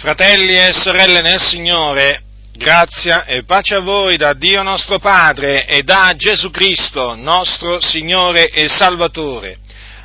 [0.00, 2.22] Fratelli e sorelle nel Signore,
[2.54, 8.48] grazia e pace a voi da Dio nostro Padre e da Gesù Cristo, nostro Signore
[8.48, 9.58] e Salvatore.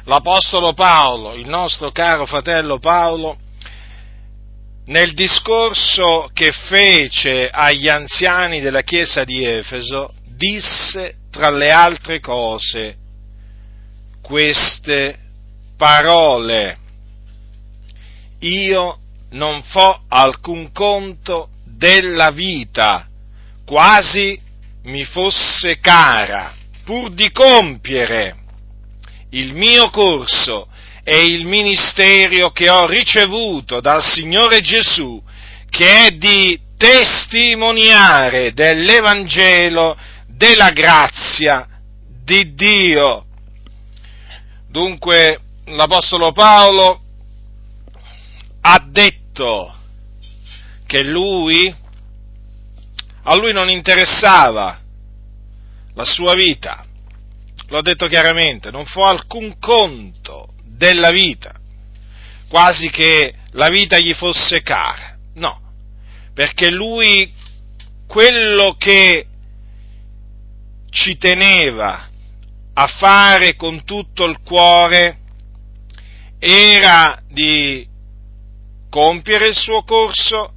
[0.03, 3.37] L'Apostolo Paolo, il nostro caro fratello Paolo,
[4.87, 12.97] nel discorso che fece agli anziani della chiesa di Efeso, disse tra le altre cose
[14.21, 15.17] queste
[15.77, 16.79] parole.
[18.39, 18.99] Io
[19.31, 23.07] non fo alcun conto della vita,
[23.65, 24.39] quasi
[24.83, 28.35] mi fosse cara, pur di compiere
[29.31, 30.67] il mio corso
[31.03, 35.21] e il ministero che ho ricevuto dal Signore Gesù,
[35.69, 41.67] che è di testimoniare dell'Evangelo della grazia
[42.23, 43.25] di Dio.
[44.69, 47.01] Dunque l'Apostolo Paolo
[48.67, 49.75] ha detto
[50.87, 51.73] che lui,
[53.23, 54.81] a lui non interessava
[55.93, 56.83] la sua vita,
[57.67, 61.53] l'ho detto chiaramente, non fu alcun conto della vita,
[62.47, 65.73] quasi che la vita gli fosse cara, no,
[66.33, 67.31] perché lui
[68.07, 69.27] quello che
[70.89, 72.09] ci teneva
[72.73, 75.19] a fare con tutto il cuore
[76.39, 77.93] era di
[78.95, 80.53] compiere il suo corso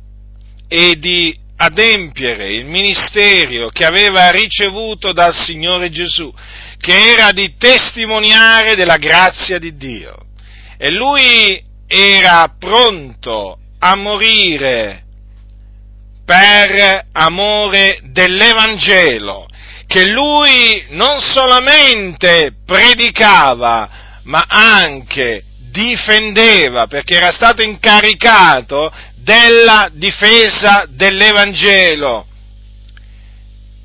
[0.69, 6.33] e di adempiere il ministero che aveva ricevuto dal Signore Gesù,
[6.79, 10.17] che era di testimoniare della grazia di Dio.
[10.77, 15.03] E lui era pronto a morire
[16.25, 19.49] per amore dell'Evangelo,
[19.89, 32.27] che lui non solamente predicava, ma anche difendeva, perché era stato incaricato della difesa dell'Evangelo.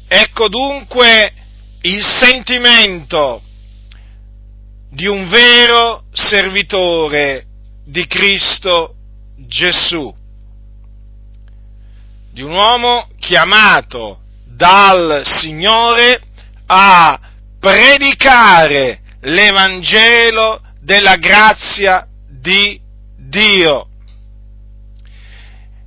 [0.07, 1.33] Ecco dunque
[1.81, 3.41] il sentimento
[4.89, 7.45] di un vero servitore
[7.85, 8.95] di Cristo
[9.35, 10.13] Gesù,
[12.31, 16.21] di un uomo chiamato dal Signore
[16.67, 17.19] a
[17.59, 22.79] predicare l'Evangelo della grazia di
[23.17, 23.87] Dio.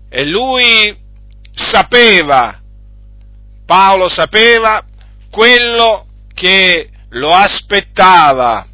[0.08, 0.96] E lui
[1.52, 2.58] sapeva,
[3.66, 4.82] Paolo sapeva
[5.30, 8.66] quello che lo aspettava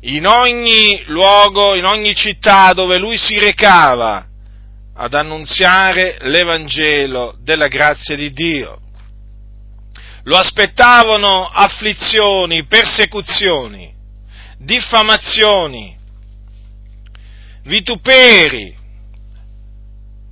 [0.00, 4.26] in ogni luogo, in ogni città dove lui si recava
[4.94, 8.80] ad annunziare l'Evangelo della grazia di Dio.
[10.24, 13.96] Lo aspettavano afflizioni, persecuzioni,
[14.58, 15.96] diffamazioni,
[17.64, 18.76] vituperi,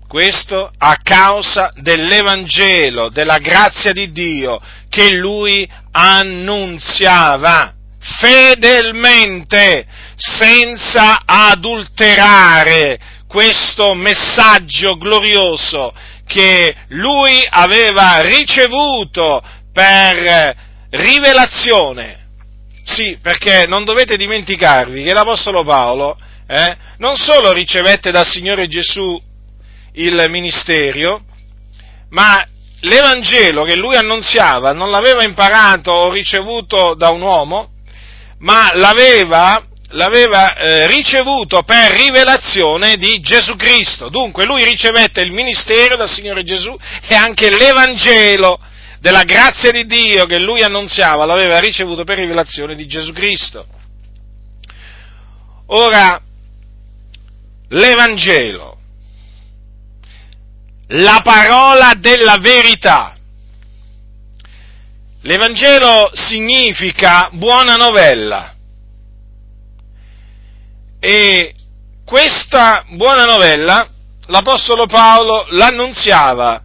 [0.09, 13.95] questo a causa dell'Evangelo, della grazia di Dio che lui annunziava fedelmente, senza adulterare questo
[13.95, 15.93] messaggio glorioso
[16.27, 20.57] che lui aveva ricevuto per
[20.91, 22.26] rivelazione.
[22.89, 26.17] Sì, perché non dovete dimenticarvi che l'Apostolo Paolo
[26.47, 29.21] eh, non solo ricevette dal Signore Gesù
[29.95, 31.23] il ministero,
[32.11, 32.41] ma
[32.83, 37.71] l'Evangelo che lui annunziava non l'aveva imparato o ricevuto da un uomo,
[38.39, 44.11] ma l'aveva, l'aveva eh, ricevuto per rivelazione di Gesù Cristo.
[44.11, 46.75] Dunque lui ricevette il ministero dal Signore Gesù
[47.09, 48.61] e anche l'Evangelo
[49.07, 53.65] della grazia di Dio che lui annunziava l'aveva ricevuto per rivelazione di Gesù Cristo.
[55.67, 56.21] Ora,
[57.69, 58.79] l'Evangelo
[60.89, 63.15] la parola della verità.
[65.21, 68.55] L'Evangelo significa buona novella
[70.99, 71.55] e
[72.05, 73.89] questa buona novella
[74.27, 76.61] l'Apostolo Paolo l'annunziava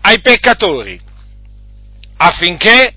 [0.00, 1.07] ai peccatori
[2.18, 2.94] affinché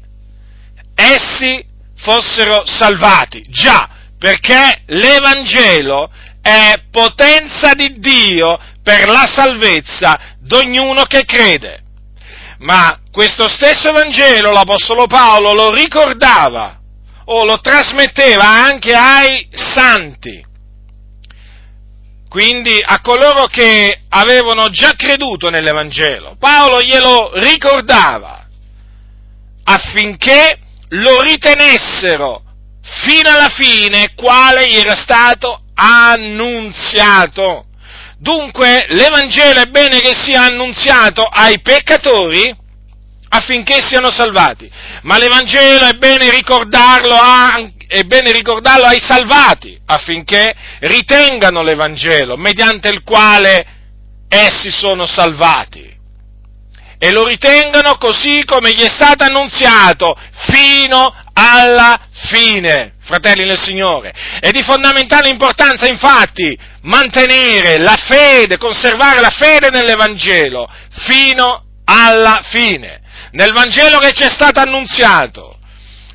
[0.95, 1.63] essi
[1.95, 3.43] fossero salvati.
[3.47, 11.83] Già, perché l'Evangelo è potenza di Dio per la salvezza d'ognuno che crede.
[12.59, 16.79] Ma questo stesso Vangelo l'Apostolo Paolo lo ricordava
[17.25, 20.43] o lo trasmetteva anche ai santi,
[22.29, 26.35] quindi a coloro che avevano già creduto nell'Evangelo.
[26.39, 28.45] Paolo glielo ricordava
[29.73, 30.57] affinché
[30.89, 32.43] lo ritenessero
[32.83, 37.65] fino alla fine quale gli era stato annunziato.
[38.17, 42.55] Dunque l'Evangelo è bene che sia annunziato ai peccatori
[43.29, 44.69] affinché siano salvati,
[45.03, 52.89] ma l'Evangelo è bene ricordarlo, a, è bene ricordarlo ai salvati affinché ritengano l'Evangelo mediante
[52.89, 53.65] il quale
[54.27, 55.91] essi sono salvati
[57.03, 60.15] e lo ritengano così come gli è stato annunziato
[60.51, 61.99] fino alla
[62.29, 64.13] fine, fratelli del Signore.
[64.39, 70.69] È di fondamentale importanza infatti mantenere la fede, conservare la fede nell'Evangelo
[71.07, 73.01] fino alla fine,
[73.31, 75.57] nel Vangelo che ci è stato annunziato.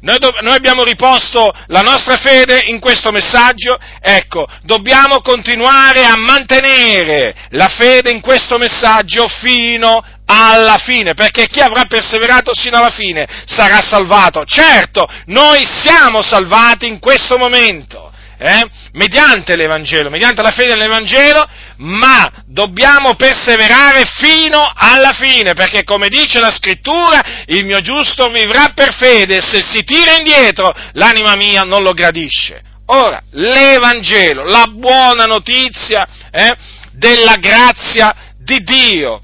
[0.02, 6.16] Noi, do, noi, abbiamo riposto la nostra fede in questo messaggio, ecco, dobbiamo continuare a
[6.16, 12.90] mantenere la fede in questo messaggio fino alla fine, perché chi avrà perseverato sino alla
[12.90, 14.44] fine sarà salvato.
[14.44, 18.68] Certo, noi siamo salvati in questo momento, eh?
[18.92, 26.40] mediante l'Evangelo, mediante la fede nell'Evangelo, ma dobbiamo perseverare fino alla fine, perché come dice
[26.40, 31.62] la scrittura, il mio giusto vivrà per fede e se si tira indietro l'anima mia
[31.62, 32.62] non lo gradisce.
[32.86, 36.54] Ora, l'Evangelo, la buona notizia eh,
[36.92, 39.22] della grazia di Dio,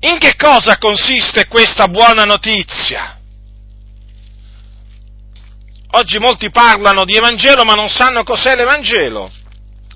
[0.00, 3.18] in che cosa consiste questa buona notizia?
[5.92, 9.30] Oggi molti parlano di Evangelo ma non sanno cos'è l'Evangelo.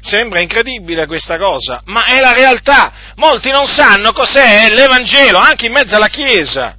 [0.00, 2.92] Sembra incredibile questa cosa, ma è la realtà.
[3.16, 6.76] Molti non sanno cos'è l'Evangelo, anche in mezzo alla Chiesa.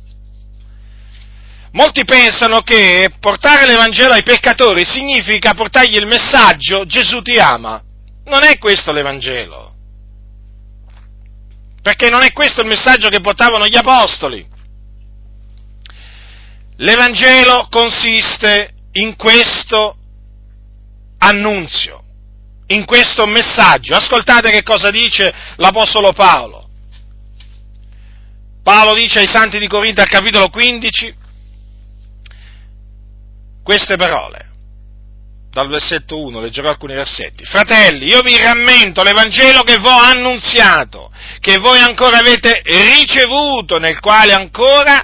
[1.71, 7.81] Molti pensano che portare l'Evangelo ai peccatori significa portargli il messaggio Gesù ti ama.
[8.25, 9.72] Non è questo l'Evangelo
[11.83, 14.47] perché non è questo il messaggio che portavano gli apostoli.
[16.77, 19.97] L'Evangelo consiste in questo
[21.17, 22.01] annunzio,
[22.67, 23.95] in questo messaggio.
[23.95, 26.69] Ascoltate che cosa dice l'Apostolo Paolo.
[28.63, 31.15] Paolo dice ai Santi di Corinto al capitolo 15
[33.61, 34.52] queste parole
[35.53, 37.45] dal versetto 1, leggerò alcuni versetti.
[37.45, 43.99] Fratelli, io vi rammento l'Evangelo che vi ho annunziato, che voi ancora avete ricevuto, nel
[43.99, 44.99] quale ancora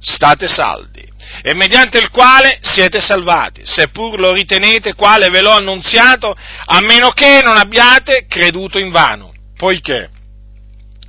[0.00, 1.08] state saldi,
[1.42, 7.10] e mediante il quale siete salvati, seppur lo ritenete quale ve l'ho annunziato, a meno
[7.10, 10.10] che non abbiate creduto in vano, poiché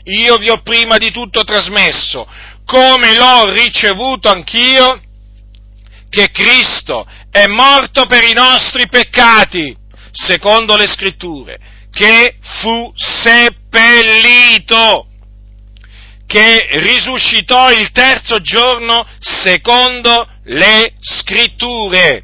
[0.03, 2.27] io vi ho prima di tutto trasmesso,
[2.65, 5.01] come l'ho ricevuto anch'io,
[6.07, 7.05] che Cristo
[7.35, 9.75] è morto per i nostri peccati,
[10.09, 11.59] secondo le scritture,
[11.91, 14.27] che fu seppellito,
[16.25, 22.23] che risuscitò il terzo giorno secondo le scritture,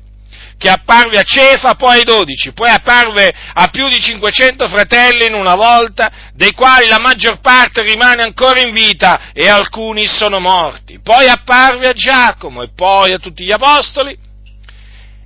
[0.58, 5.34] che apparve a Cefa, poi ai dodici, poi apparve a più di 500 fratelli in
[5.34, 11.02] una volta, dei quali la maggior parte rimane ancora in vita e alcuni sono morti.
[11.02, 14.30] Poi apparve a Giacomo e poi a tutti gli apostoli,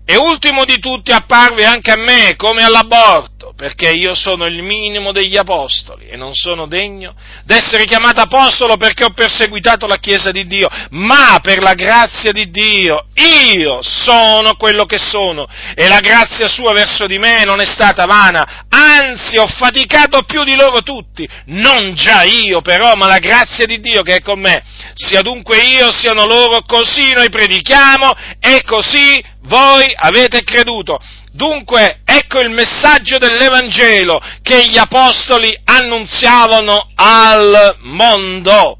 [0.07, 5.11] e ultimo di tutti apparve anche a me come all'aborto, perché io sono il minimo
[5.11, 10.45] degli apostoli e non sono degno d'essere chiamato apostolo perché ho perseguitato la Chiesa di
[10.45, 16.47] Dio, ma per la grazia di Dio io sono quello che sono e la grazia
[16.47, 21.27] sua verso di me non è stata vana, anzi ho faticato più di loro tutti,
[21.45, 24.63] non già io però, ma la grazia di Dio che è con me,
[24.95, 30.97] sia dunque io, siano loro, così noi predichiamo e così voi avete creduto.
[31.33, 38.79] Dunque, ecco il messaggio dell'Evangelo che gli apostoli annunziavano al mondo.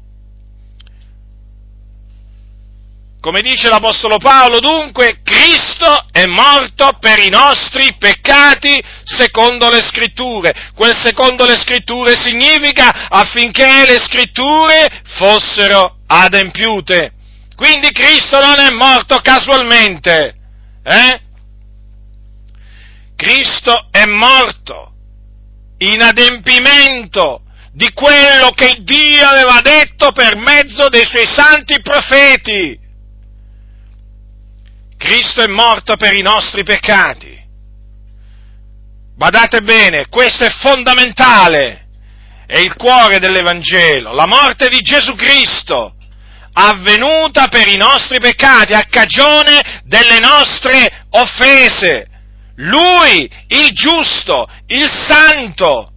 [3.20, 10.54] Come dice l'Apostolo Paolo, dunque, Cristo è morto per i nostri peccati secondo le scritture.
[10.74, 17.12] Quel secondo le scritture significa affinché le scritture fossero adempiute.
[17.56, 20.34] Quindi Cristo non è morto casualmente,
[20.82, 21.20] eh?
[23.16, 24.92] Cristo è morto
[25.78, 32.78] in adempimento di quello che Dio aveva detto per mezzo dei suoi santi profeti.
[34.98, 37.34] Cristo è morto per i nostri peccati.
[39.16, 41.86] Badate bene, questo è fondamentale,
[42.46, 45.95] è il cuore dell'Evangelo, la morte di Gesù Cristo
[46.58, 52.08] avvenuta per i nostri peccati, a cagione delle nostre offese.
[52.56, 55.92] Lui, il giusto, il santo,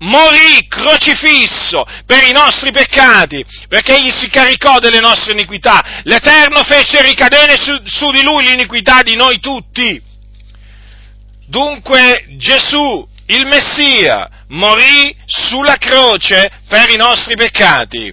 [0.00, 6.02] morì crocifisso per i nostri peccati, perché egli si caricò delle nostre iniquità.
[6.04, 10.00] L'Eterno fece ricadere su, su di lui l'iniquità di noi tutti.
[11.46, 18.12] Dunque Gesù il Messia morì sulla croce per i nostri peccati,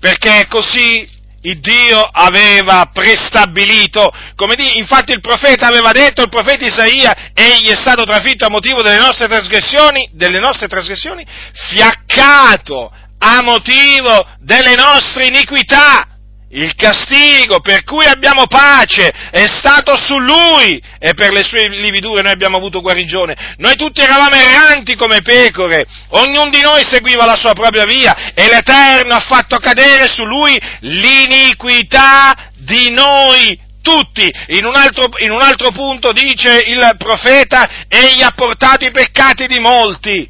[0.00, 6.66] perché così il Dio aveva prestabilito, come di, infatti il profeta aveva detto, il profeta
[6.66, 11.24] Isaia, egli è stato trafitto a motivo delle nostre trasgressioni, delle nostre trasgressioni,
[11.70, 16.07] fiaccato a motivo delle nostre iniquità.
[16.50, 22.22] Il castigo per cui abbiamo pace è stato su lui e per le sue lividure
[22.22, 23.54] noi abbiamo avuto guarigione.
[23.58, 28.48] Noi tutti eravamo erranti come pecore, ognuno di noi seguiva la sua propria via e
[28.48, 34.32] l'Eterno ha fatto cadere su lui l'iniquità di noi tutti.
[34.48, 39.46] In un, altro, in un altro punto dice il profeta, egli ha portato i peccati
[39.46, 40.26] di molti.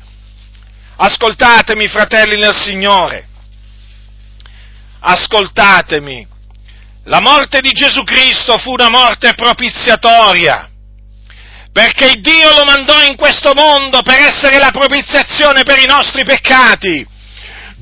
[0.97, 3.29] Ascoltatemi, fratelli nel Signore
[5.01, 6.27] ascoltatemi,
[7.05, 10.69] la morte di Gesù Cristo fu una morte propiziatoria,
[11.73, 17.07] perché Dio lo mandò in questo mondo per essere la propiziazione per i nostri peccati.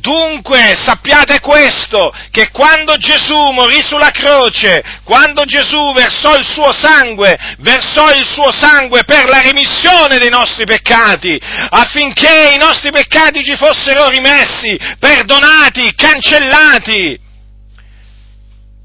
[0.07, 7.37] Dunque sappiate questo, che quando Gesù morì sulla croce, quando Gesù versò il suo sangue,
[7.59, 11.37] versò il suo sangue per la remissione dei nostri peccati,
[11.71, 17.19] affinché i nostri peccati ci fossero rimessi, perdonati, cancellati.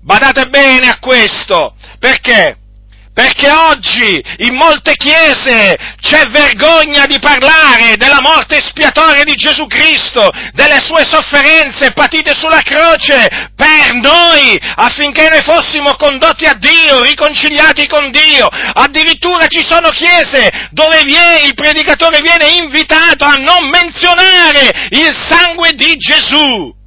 [0.01, 2.60] Badate bene a questo, perché?
[3.13, 10.29] Perché oggi in molte chiese c'è vergogna di parlare della morte espiatoria di Gesù Cristo,
[10.53, 17.85] delle sue sofferenze patite sulla croce per noi, affinché noi fossimo condotti a Dio, riconciliati
[17.87, 18.47] con Dio.
[18.47, 25.73] Addirittura ci sono chiese dove viene, il predicatore viene invitato a non menzionare il sangue
[25.73, 26.79] di Gesù.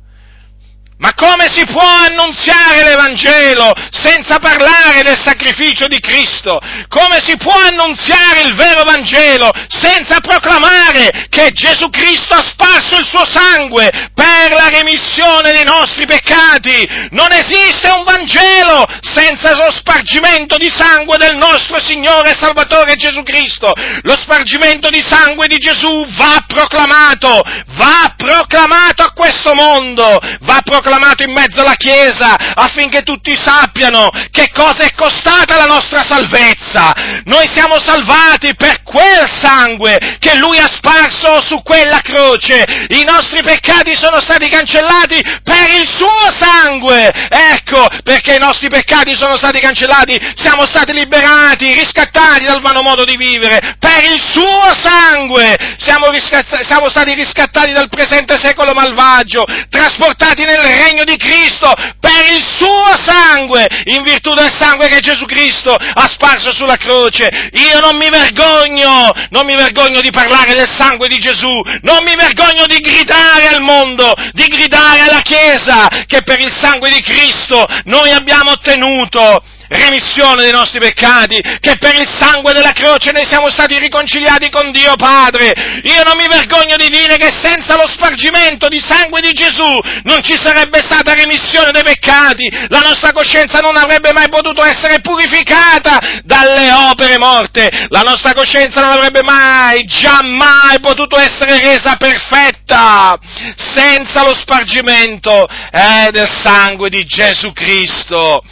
[0.96, 6.60] Ma come si può annunziare l'Evangelo senza parlare del sacrificio di Cristo?
[6.88, 13.04] Come si può annunziare il vero Vangelo senza proclamare che Gesù Cristo ha sparso il
[13.04, 16.88] suo sangue per la remissione dei nostri peccati?
[17.10, 23.24] Non esiste un Vangelo senza lo spargimento di sangue del nostro Signore e Salvatore Gesù
[23.24, 23.72] Cristo.
[24.02, 27.42] Lo spargimento di sangue di Gesù va proclamato,
[27.74, 34.10] va proclamato a questo mondo, va proclamato proclamato in mezzo alla Chiesa affinché tutti sappiano
[34.30, 36.92] che cosa è costata la nostra salvezza.
[37.24, 42.86] Noi siamo salvati per quel sangue che Lui ha sparso su quella croce.
[42.90, 47.10] I nostri peccati sono stati cancellati per il suo sangue.
[47.30, 50.20] Ecco perché i nostri peccati sono stati cancellati.
[50.36, 55.56] Siamo stati liberati, riscattati dal vano modo di vivere per il suo sangue.
[55.78, 62.26] Siamo, riscatt- siamo stati riscattati dal presente secolo malvagio, trasportati nel regno di Cristo per
[62.30, 67.50] il suo sangue, in virtù del sangue che Gesù Cristo ha sparso sulla croce.
[67.52, 72.14] Io non mi vergogno, non mi vergogno di parlare del sangue di Gesù, non mi
[72.16, 77.64] vergogno di gridare al mondo, di gridare alla Chiesa che per il sangue di Cristo
[77.84, 83.48] noi abbiamo ottenuto remissione dei nostri peccati, che per il sangue della croce noi siamo
[83.50, 85.80] stati riconciliati con Dio Padre.
[85.84, 90.22] Io non mi vergogno di dire che senza lo spargimento di sangue di Gesù non
[90.22, 96.20] ci sarebbe stata remissione dei peccati, la nostra coscienza non avrebbe mai potuto essere purificata
[96.24, 103.18] dalle opere morte, la nostra coscienza non avrebbe mai, giammai potuto essere resa perfetta
[103.56, 108.42] senza lo spargimento eh, del sangue di Gesù Cristo.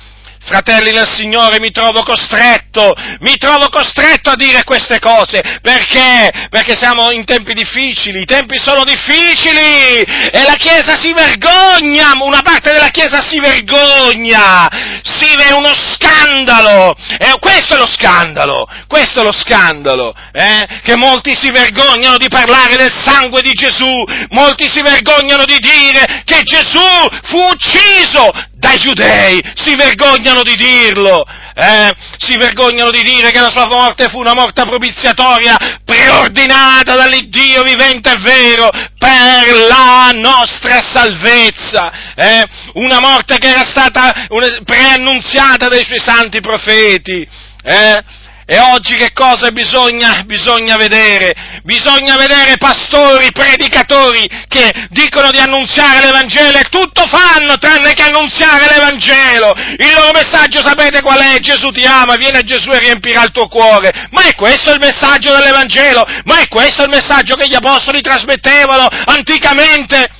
[0.44, 5.40] Fratelli del Signore, mi trovo costretto, mi trovo costretto a dire queste cose.
[5.62, 6.48] Perché?
[6.50, 12.42] Perché siamo in tempi difficili, i tempi sono difficili e la Chiesa si vergogna, una
[12.42, 14.68] parte della Chiesa si vergogna,
[15.02, 20.66] si è uno scandalo, e questo è lo scandalo, questo è lo scandalo, eh?
[20.82, 26.22] che molti si vergognano di parlare del sangue di Gesù, molti si vergognano di dire
[26.24, 26.80] che Gesù
[27.24, 28.28] fu ucciso
[28.72, 31.24] dai giudei, si vergognano di dirlo,
[31.54, 31.92] eh?
[32.16, 38.10] si vergognano di dire che la sua morte fu una morte propiziatoria preordinata dall'Iddio vivente
[38.12, 42.44] e vero per la nostra salvezza, eh?
[42.74, 44.26] una morte che era stata
[44.64, 47.28] preannunziata dai suoi santi profeti.
[47.64, 48.02] Eh?
[48.44, 51.32] E oggi che cosa bisogna, bisogna vedere?
[51.62, 58.66] Bisogna vedere pastori, predicatori che dicono di annunziare l'Evangelo e tutto fanno tranne che annunziare
[58.68, 59.54] l'Evangelo.
[59.78, 61.38] Il loro messaggio sapete qual è?
[61.38, 64.08] Gesù ti ama, vieni a Gesù e riempirà il tuo cuore.
[64.10, 66.04] Ma è questo il messaggio dell'Evangelo?
[66.24, 70.10] Ma è questo il messaggio che gli apostoli trasmettevano anticamente?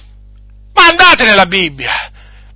[0.75, 2.13] Ma andate nella Bibbia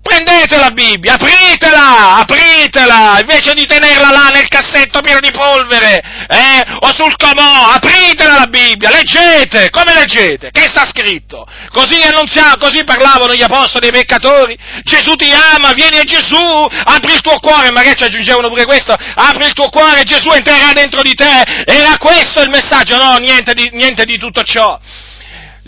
[0.07, 6.63] Prendete la Bibbia, apritela, apritela, invece di tenerla là nel cassetto pieno di polvere, eh,
[6.79, 10.51] o sul comò, apritela la Bibbia, leggete, come leggete?
[10.53, 11.45] Che sta scritto?
[11.73, 17.15] Così annunziamo, così parlavano gli apostoli dei peccatori, Gesù ti ama, vieni a Gesù, apri
[17.15, 21.03] il tuo cuore, magari ci aggiungevano pure questo, apri il tuo cuore, Gesù entrerà dentro
[21.03, 24.79] di te, era questo il messaggio, no, niente di, niente di tutto ciò.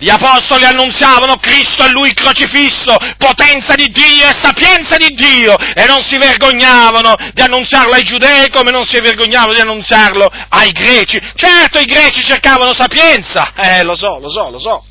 [0.00, 5.86] Gli apostoli annunziavano Cristo e Lui crocifisso, potenza di Dio e sapienza di Dio, e
[5.86, 11.20] non si vergognavano di annunziarlo ai giudei come non si vergognavano di annunziarlo ai greci.
[11.34, 14.87] Certo, i greci cercavano sapienza, eh, lo so, lo so, lo so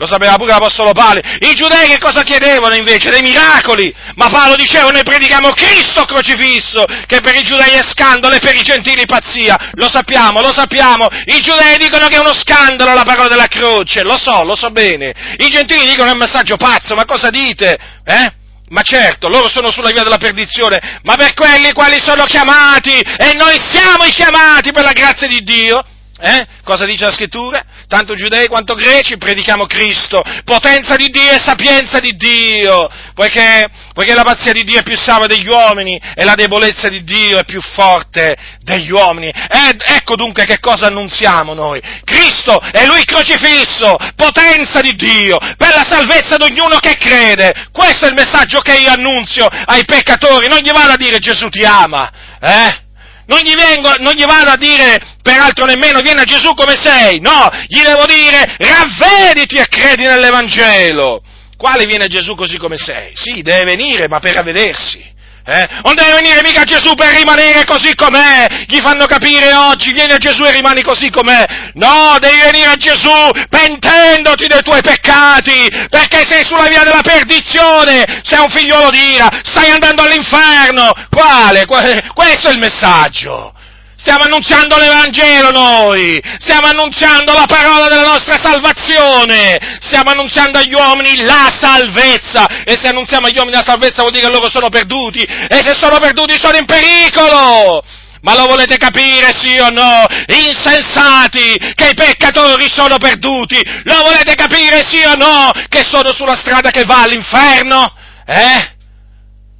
[0.00, 1.20] lo sapeva pure l'Apostolo Paolo.
[1.20, 3.10] I giudei che cosa chiedevano invece?
[3.10, 3.94] Dei miracoli.
[4.14, 8.54] Ma Paolo diceva, noi predichiamo Cristo crocifisso, che per i giudei è scandalo e per
[8.54, 9.72] i gentili pazzia.
[9.74, 11.06] Lo sappiamo, lo sappiamo.
[11.26, 14.70] I giudei dicono che è uno scandalo la parola della croce, lo so, lo so
[14.70, 15.12] bene.
[15.36, 17.78] I gentili dicono che è un messaggio pazzo, ma cosa dite?
[18.02, 18.32] Eh?
[18.70, 23.34] Ma certo, loro sono sulla via della perdizione, ma per quelli quali sono chiamati, e
[23.34, 25.82] noi siamo i chiamati per la grazia di Dio,
[26.20, 26.46] eh?
[26.62, 27.64] Cosa dice la scrittura?
[27.88, 34.14] Tanto giudei quanto greci predichiamo Cristo, potenza di Dio e sapienza di Dio, poiché, poiché
[34.14, 37.44] la pazzia di Dio è più salva degli uomini e la debolezza di Dio è
[37.44, 39.28] più forte degli uomini.
[39.28, 41.80] Ed ecco dunque che cosa annunziamo noi.
[42.04, 47.68] Cristo è Lui crocifisso, potenza di Dio, per la salvezza di ognuno che crede.
[47.72, 51.48] Questo è il messaggio che io annunzio ai peccatori, non gli vado a dire Gesù
[51.48, 52.10] ti ama,
[52.40, 52.88] eh?
[53.30, 57.20] Non gli, vengo, non gli vado a dire, peraltro nemmeno, vieni a Gesù come sei,
[57.20, 61.22] no, gli devo dire, ravvediti e credi nell'Evangelo.
[61.56, 63.12] Quale viene Gesù così come sei?
[63.14, 65.18] Sì, deve venire, ma per ravvedersi.
[65.50, 65.68] Eh?
[65.82, 70.16] Non deve venire mica Gesù per rimanere così com'è, gli fanno capire oggi, vieni a
[70.16, 71.44] Gesù e rimani così com'è.
[71.74, 73.10] No, devi venire a Gesù
[73.48, 79.28] pentendoti dei tuoi peccati, perché sei sulla via della perdizione, sei un figliolo di ira,
[79.42, 80.92] stai andando all'inferno.
[81.10, 81.66] Quale?
[81.66, 83.52] Questo è il messaggio.
[84.00, 91.18] Stiamo annunziando l'Evangelo noi, stiamo annunziando la parola della nostra salvazione, stiamo annunziando agli uomini
[91.18, 95.20] la salvezza e se annunziamo agli uomini la salvezza vuol dire che loro sono perduti
[95.20, 97.84] e se sono perduti sono in pericolo.
[98.22, 100.06] Ma lo volete capire, sì o no?
[100.28, 103.60] Insensati, che i peccatori sono perduti.
[103.84, 105.50] Lo volete capire, sì o no?
[105.68, 107.94] Che sono sulla strada che va all'inferno?
[108.26, 108.76] Eh?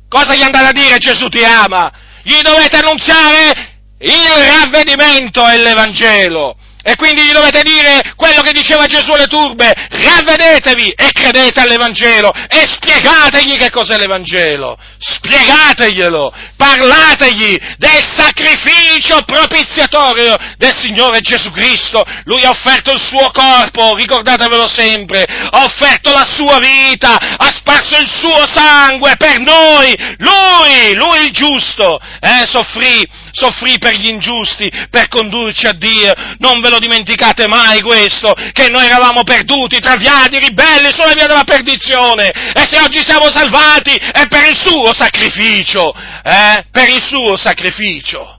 [0.08, 1.90] Cosa gli andate a dire Gesù ti ama?
[2.22, 6.56] Gli dovete annunziare il ravvedimento è l'Evangelo.
[6.82, 12.32] E quindi gli dovete dire quello che diceva Gesù alle turbe, ravvedetevi e credete all'Evangelo.
[12.48, 22.02] E spiegategli che cos'è l'Evangelo, spiegateglielo, parlategli del sacrificio propiziatorio del Signore Gesù Cristo.
[22.24, 27.98] Lui ha offerto il suo corpo, ricordatevelo sempre, ha offerto la sua vita, ha sparso
[27.98, 34.70] il suo sangue per noi, lui, lui il giusto, eh, soffrì, soffrì per gli ingiusti,
[34.90, 36.12] per condurci a Dio.
[36.38, 41.44] Non ve lo dimenticate mai questo, che noi eravamo perduti, traviati, ribelli sulla via della
[41.44, 42.30] perdizione.
[42.30, 46.64] E se oggi siamo salvati è per il suo sacrificio, eh?
[46.70, 48.38] Per il suo sacrificio.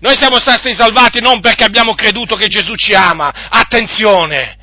[0.00, 4.56] Noi siamo stati salvati non perché abbiamo creduto che Gesù ci ama, attenzione,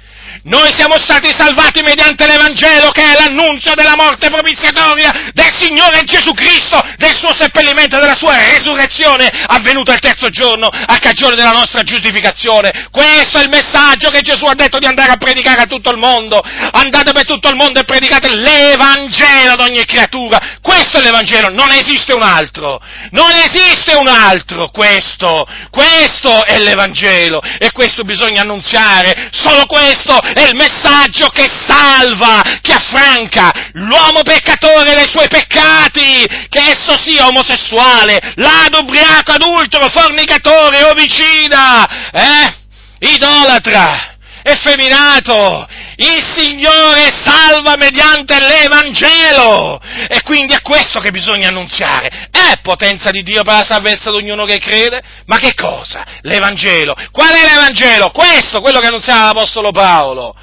[0.47, 6.31] noi siamo stati salvati mediante l'Evangelo che è l'annunzio della morte propiziatoria del Signore Gesù
[6.31, 11.51] Cristo, del suo seppellimento e della sua resurrezione avvenuta il terzo giorno a cagione della
[11.51, 12.87] nostra giustificazione.
[12.91, 15.97] Questo è il messaggio che Gesù ha detto di andare a predicare a tutto il
[15.97, 16.39] mondo.
[16.71, 20.59] Andate per tutto il mondo e predicate l'Evangelo ad ogni creatura.
[20.61, 22.79] Questo è l'Evangelo, non esiste un altro.
[23.11, 25.45] Non esiste un altro, questo.
[25.69, 29.27] Questo è l'Evangelo e questo bisogna annunziare.
[29.31, 36.59] Solo questo è il messaggio che salva, che affranca l'uomo peccatore dai suoi peccati, che
[36.69, 42.55] esso sia omosessuale, lado, ubriaco, adultero, fornicatore, omicida, eh?
[42.99, 44.16] idolatra,
[44.49, 52.29] effeminato, il Signore salva mediante l'Evangelo e quindi è questo che bisogna annunziare.
[52.31, 55.01] È potenza di Dio per la salvezza di ognuno che crede?
[55.25, 56.05] Ma che cosa?
[56.21, 56.95] L'Evangelo.
[57.11, 58.11] Qual è l'Evangelo?
[58.11, 60.35] Questo, quello che annunziava l'Apostolo Paolo.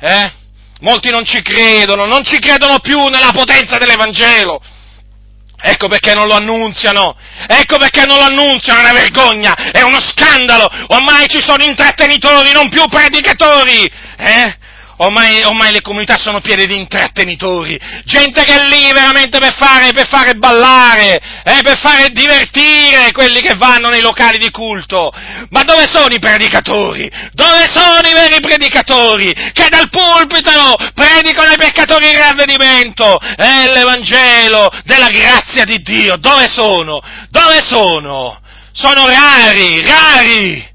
[0.00, 0.32] Eh?
[0.80, 4.60] Molti non ci credono, non ci credono più nella potenza dell'Evangelo.
[5.64, 10.00] Ecco perché non lo annunziano, ecco perché non lo annunziano, è una vergogna, è uno
[10.00, 14.56] scandalo, ormai ci sono intrattenitori, non più predicatori, eh?
[14.96, 19.92] Ormai, ormai, le comunità sono piene di intrattenitori, gente che è lì veramente per fare,
[19.92, 25.12] per fare ballare, eh, per fare divertire quelli che vanno nei locali di culto.
[25.50, 27.10] Ma dove sono i predicatori?
[27.32, 29.32] Dove sono i veri predicatori?
[29.32, 36.16] Che dal pulpito predicano ai peccatori il ravvedimento e eh, l'Evangelo della grazia di Dio.
[36.16, 37.00] Dove sono?
[37.30, 38.40] Dove sono?
[38.72, 40.71] Sono rari, rari!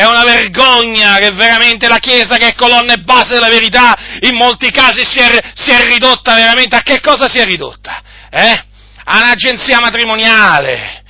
[0.00, 4.34] È una vergogna che veramente la Chiesa, che è colonna e base della verità, in
[4.34, 8.00] molti casi si è, si è ridotta veramente a che cosa si è ridotta?
[8.30, 8.64] Eh?
[9.04, 11.02] A un'agenzia matrimoniale.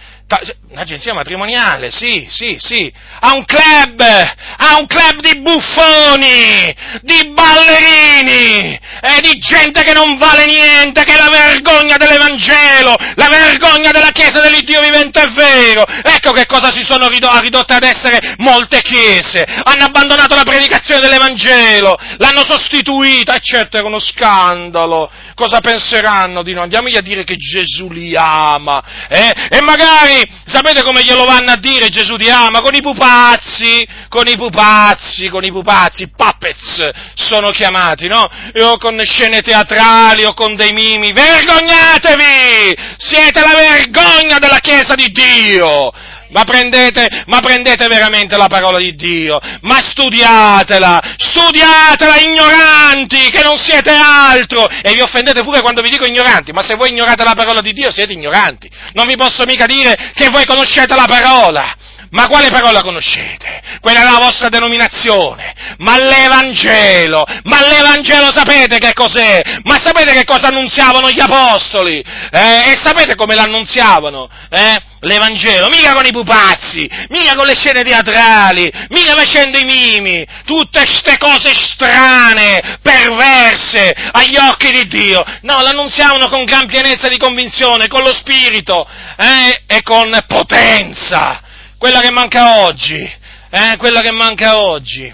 [0.73, 2.93] Un'agenzia matrimoniale, sì, sì, sì.
[3.23, 10.17] Ha un club, ha un club di buffoni, di ballerini, e di gente che non
[10.17, 15.85] vale niente, che è la vergogna dell'Evangelo, la vergogna della Chiesa dell'Iddio vivente e vero.
[16.05, 19.43] Ecco che cosa si sono ridotte ad essere molte chiese.
[19.43, 25.11] Hanno abbandonato la predicazione dell'Evangelo, l'hanno sostituita, e certo era uno scandalo.
[25.35, 26.65] Cosa penseranno di noi?
[26.65, 29.33] Andiamogli a dire che Gesù li ama, eh?
[29.49, 30.23] E magari
[30.61, 32.61] sapete come glielo vanno a dire Gesù ti ama?
[32.61, 38.29] Con i pupazzi, con i pupazzi, con i pupazzi, puppets sono chiamati, no?
[38.61, 41.12] O con scene teatrali o con dei mimi.
[41.12, 42.77] Vergognatevi!
[42.99, 45.90] Siete la vergogna della Chiesa di Dio!
[46.31, 53.57] Ma prendete, ma prendete, veramente la parola di Dio, ma studiatela, studiatela ignoranti, che non
[53.57, 57.35] siete altro, e vi offendete pure quando vi dico ignoranti, ma se voi ignorate la
[57.35, 61.75] parola di Dio siete ignoranti, non vi posso mica dire che voi conoscete la parola,
[62.11, 63.62] ma quale parola conoscete?
[63.81, 65.55] Quella è la vostra denominazione.
[65.79, 69.40] Ma l'Evangelo, ma l'Evangelo sapete che cos'è?
[69.62, 72.03] Ma sapete che cosa annunziavano gli apostoli?
[72.31, 72.70] Eh?
[72.70, 74.29] E sapete come l'annunziavano?
[74.51, 74.83] Eh?
[75.03, 80.85] L'Evangelo, mica con i pupazzi, mica con le scene teatrali, mica facendo i mimi, tutte
[80.85, 85.25] queste cose strane, perverse agli occhi di Dio.
[85.42, 89.62] No, l'annunziavano con gran pienezza di convinzione, con lo spirito eh?
[89.66, 91.42] e con potenza
[91.81, 95.11] quella che manca oggi, eh, quella che manca oggi,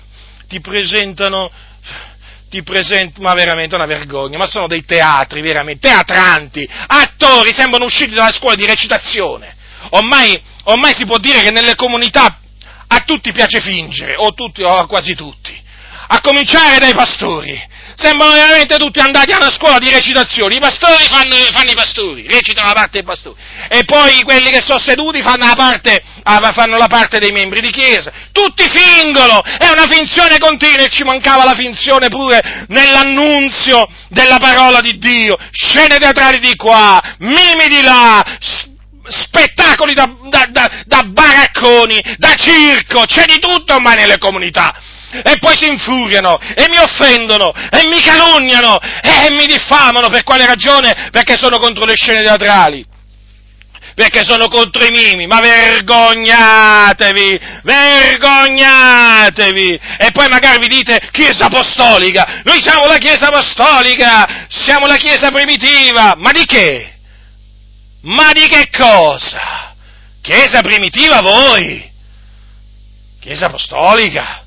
[0.49, 1.49] ti presentano,
[2.51, 8.15] ti presentano, ma veramente una vergogna, ma sono dei teatri, veramente, teatranti, attori, sembrano usciti
[8.15, 9.55] dalla scuola di recitazione.
[9.91, 12.41] Ormai, ormai si può dire che nelle comunità
[12.89, 15.57] a tutti piace fingere, o, tutti, o quasi tutti,
[16.09, 20.55] a cominciare dai pastori sembrano veramente tutti andati a una scuola di recitazione.
[20.55, 23.41] I pastori fanno, fanno i pastori, recitano la parte dei pastori.
[23.69, 27.61] E poi quelli che sono seduti fanno la, parte, ah, fanno la parte dei membri
[27.61, 28.13] di chiesa.
[28.33, 34.81] Tutti fingono, è una finzione continua e ci mancava la finzione pure nell'annunzio della parola
[34.81, 35.37] di Dio.
[35.51, 38.23] Scene teatrali di qua, mimi di là,
[39.09, 44.75] spettacoli da, da, da, da baracconi, da circo, c'è di tutto ormai nelle comunità
[45.23, 50.47] e poi si infuriano e mi offendono e mi calunniano e mi diffamano per quale
[50.47, 51.09] ragione?
[51.11, 52.95] Perché sono contro le scene teatrali.
[53.95, 59.81] Perché sono contro i mimi, ma vergognatevi, vergognatevi!
[59.99, 65.31] E poi magari vi dite Chiesa Apostolica, noi siamo la Chiesa Apostolica, siamo la Chiesa
[65.31, 66.93] primitiva, ma di che?
[68.03, 69.75] Ma di che cosa?
[70.21, 71.91] Chiesa primitiva voi?
[73.19, 74.46] Chiesa Apostolica?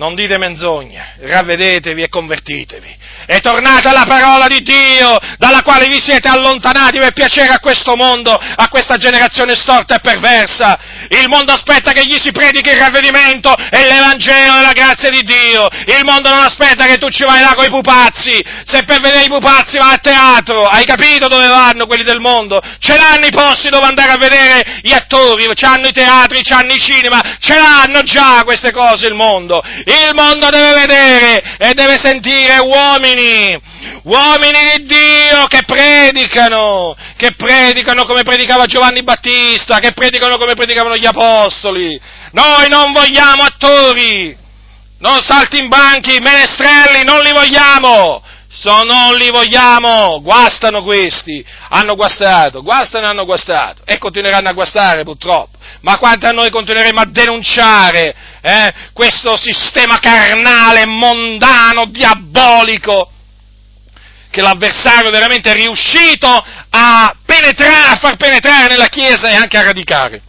[0.00, 2.96] Non dite menzogne, ravvedetevi e convertitevi.
[3.26, 7.96] E tornate alla parola di Dio, dalla quale vi siete allontanati per piacere a questo
[7.96, 10.78] mondo, a questa generazione storta e perversa.
[11.10, 15.68] Il mondo aspetta che gli si predichi il ravvedimento e l'Evangelo della grazia di Dio.
[15.84, 18.42] Il mondo non aspetta che tu ci vai là con i pupazzi.
[18.64, 22.58] Se per vedere i pupazzi va a teatro, hai capito dove vanno quelli del mondo?
[22.78, 26.80] Ce l'hanno i posti dove andare a vedere gli attori, c'hanno i teatri, c'hanno i
[26.80, 29.62] cinema, ce l'hanno già queste cose il mondo.
[29.90, 33.60] Il mondo deve vedere e deve sentire uomini,
[34.04, 40.96] uomini di Dio che predicano, che predicano come predicava Giovanni Battista, che predicano come predicavano
[40.96, 42.00] gli apostoli.
[42.30, 44.36] Noi non vogliamo attori,
[44.98, 48.22] non saltimbanchi, menestrelli, non li vogliamo.
[48.60, 53.80] So, non li vogliamo, guastano questi, hanno guastato, guastano e hanno guastato.
[53.86, 55.56] E continueranno a guastare purtroppo.
[55.80, 63.10] Ma quanto a noi continueremo a denunciare eh, questo sistema carnale, mondano, diabolico,
[64.30, 66.28] che l'avversario veramente è riuscito
[66.68, 70.20] a penetrare, a far penetrare nella Chiesa e anche a radicare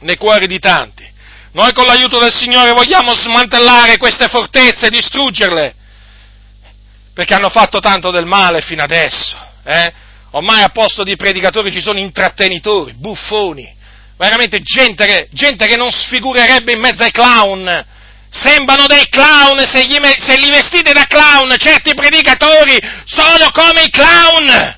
[0.00, 1.02] nei cuori di tanti.
[1.52, 5.76] Noi con l'aiuto del Signore vogliamo smantellare queste fortezze, distruggerle,
[7.18, 9.36] perché hanno fatto tanto del male fino adesso.
[9.64, 9.92] Eh?
[10.30, 13.68] Ormai a posto di predicatori ci sono intrattenitori, buffoni,
[14.16, 17.86] veramente gente che, gente che non sfigurerebbe in mezzo ai clown,
[18.30, 23.90] sembrano dei clown, se, gli, se li vestite da clown, certi predicatori sono come i
[23.90, 24.76] clown.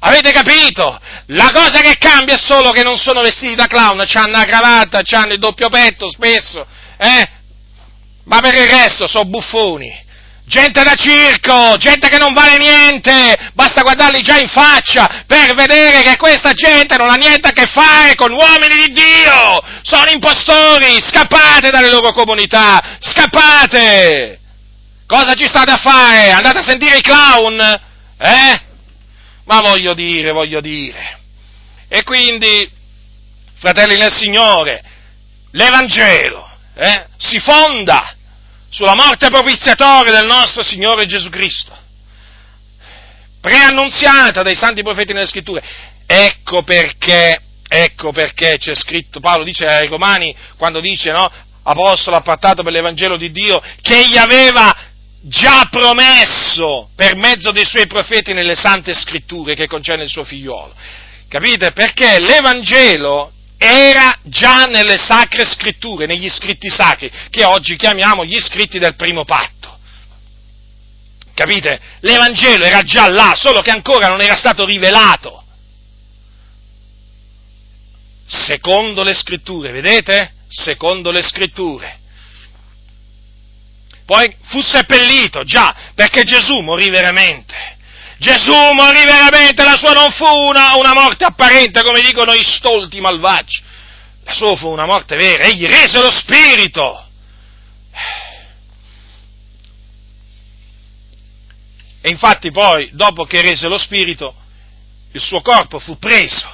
[0.00, 1.00] Avete capito?
[1.28, 5.00] La cosa che cambia è solo che non sono vestiti da clown, hanno la cravatta,
[5.12, 6.66] hanno il doppio petto spesso,
[6.98, 7.26] eh?
[8.24, 10.08] Ma per il resto sono buffoni.
[10.50, 16.02] Gente da circo, gente che non vale niente, basta guardarli già in faccia per vedere
[16.02, 21.00] che questa gente non ha niente a che fare con uomini di Dio, sono impostori,
[21.00, 24.40] scappate dalle loro comunità, scappate!
[25.06, 26.32] Cosa ci state a fare?
[26.32, 27.80] Andate a sentire i clown?
[28.18, 28.60] Eh?
[29.44, 31.20] Ma voglio dire, voglio dire.
[31.86, 32.68] E quindi,
[33.56, 34.82] fratelli nel Signore,
[35.52, 38.16] l'Evangelo eh, si fonda
[38.70, 41.76] sulla morte propiziatoria del nostro Signore Gesù Cristo,
[43.40, 45.62] preannunziata dai santi profeti nelle scritture.
[46.06, 51.30] Ecco perché, ecco perché c'è scritto, Paolo dice ai Romani, quando dice, no,
[51.62, 54.74] apostolo appartato per l'Evangelo di Dio, che egli aveva
[55.22, 60.74] già promesso per mezzo dei suoi profeti nelle sante scritture che concerne il suo figliuolo.
[61.28, 61.72] Capite?
[61.72, 68.78] Perché l'Evangelo era già nelle sacre scritture, negli scritti sacri, che oggi chiamiamo gli scritti
[68.78, 69.78] del primo patto.
[71.34, 71.78] Capite?
[72.00, 75.44] L'Evangelo era già là, solo che ancora non era stato rivelato.
[78.26, 80.32] Secondo le scritture, vedete?
[80.48, 81.98] Secondo le scritture.
[84.06, 87.76] Poi fu seppellito, già, perché Gesù morì veramente
[88.20, 93.00] Gesù morì veramente, la sua non fu una, una morte apparente, come dicono i stolti
[93.00, 93.62] malvagi.
[94.24, 97.08] La sua fu una morte vera, egli rese lo spirito.
[102.02, 104.34] E infatti poi, dopo che rese lo spirito,
[105.12, 106.46] il suo corpo fu preso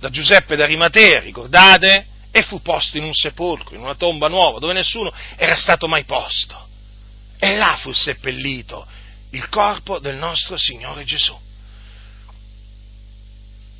[0.00, 2.06] da Giuseppe d'Arimatea, ricordate?
[2.32, 6.02] E fu posto in un sepolcro, in una tomba nuova, dove nessuno era stato mai
[6.02, 6.66] posto.
[7.38, 8.84] E là fu seppellito
[9.34, 11.36] il corpo del nostro Signore Gesù.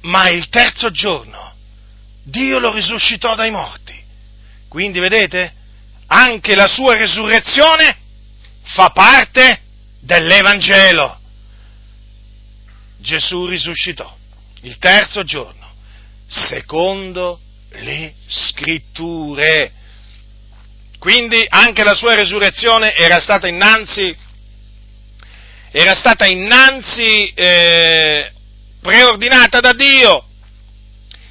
[0.02, 1.52] Ma il terzo giorno
[2.24, 3.94] Dio lo risuscitò dai morti.
[4.68, 5.52] Quindi vedete,
[6.06, 7.96] anche la sua resurrezione
[8.62, 9.60] fa parte
[10.00, 11.20] dell'Evangelo.
[12.98, 14.16] Gesù risuscitò
[14.62, 15.74] il terzo giorno,
[16.26, 17.40] secondo
[17.72, 19.70] le scritture.
[20.98, 24.16] Quindi anche la sua resurrezione era stata innanzi
[25.76, 28.32] era stata innanzi eh,
[28.80, 30.24] preordinata da Dio.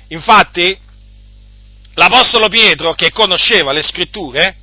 [0.10, 0.78] Infatti,
[1.94, 4.58] l'Apostolo Pietro, che conosceva le scritture,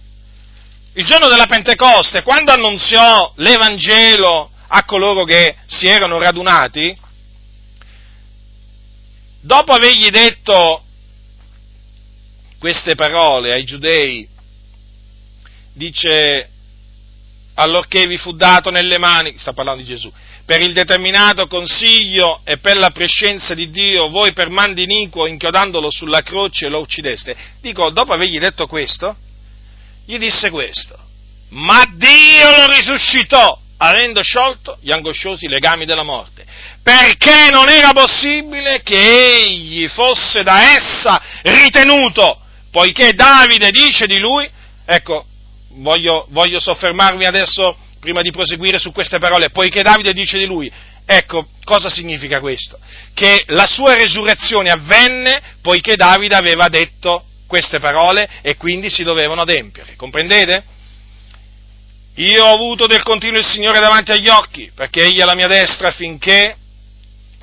[0.93, 6.95] il giorno della Pentecoste, quando annunziò l'Evangelo a coloro che si erano radunati,
[9.40, 10.85] dopo avergli detto
[12.59, 14.29] queste parole ai giudei,
[15.73, 16.51] dice
[17.61, 20.11] allorché vi fu dato nelle mani, sta parlando di Gesù,
[20.46, 25.90] per il determinato consiglio e per la prescenza di Dio, voi per mando iniquo, inchiodandolo
[25.90, 27.37] sulla croce, lo uccideste.
[27.61, 29.14] Dico, dopo avergli detto questo,
[30.07, 30.99] gli disse questo,
[31.51, 36.46] ma Dio lo risuscitò, avendo sciolto gli angosciosi legami della morte,
[36.83, 44.49] perché non era possibile che egli fosse da essa ritenuto, poiché Davide dice di lui,
[44.87, 45.27] ecco,
[45.74, 50.70] voglio, voglio soffermarmi adesso, prima di proseguire su queste parole, poiché Davide dice di lui,
[51.04, 52.78] ecco, cosa significa questo?
[53.14, 59.42] Che la sua resurrezione avvenne poiché Davide aveva detto queste parole e quindi si dovevano
[59.42, 60.64] adempiere, comprendete?
[62.16, 65.46] Io ho avuto del continuo il Signore davanti agli occhi, perché egli è alla mia
[65.46, 66.56] destra finché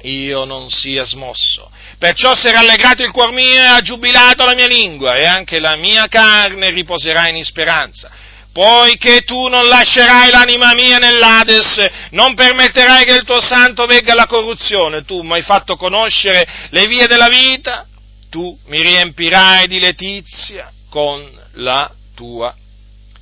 [0.02, 1.72] io non sia smosso.
[1.98, 5.60] Perciò si è rallegrato il cuor mio e ha giubilato la mia lingua e anche
[5.60, 8.12] la mia carne riposerà in speranza.
[8.54, 14.26] Poiché tu non lascerai l'anima mia nell'Ades, non permetterai che il tuo santo vegga alla
[14.26, 17.86] corruzione, tu mi hai fatto conoscere le vie della vita,
[18.32, 22.56] tu mi riempirai di letizia con la tua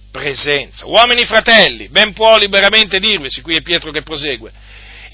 [0.09, 0.85] presenza.
[0.85, 4.51] Uomini fratelli, ben può liberamente dirvisi, qui è Pietro che prosegue,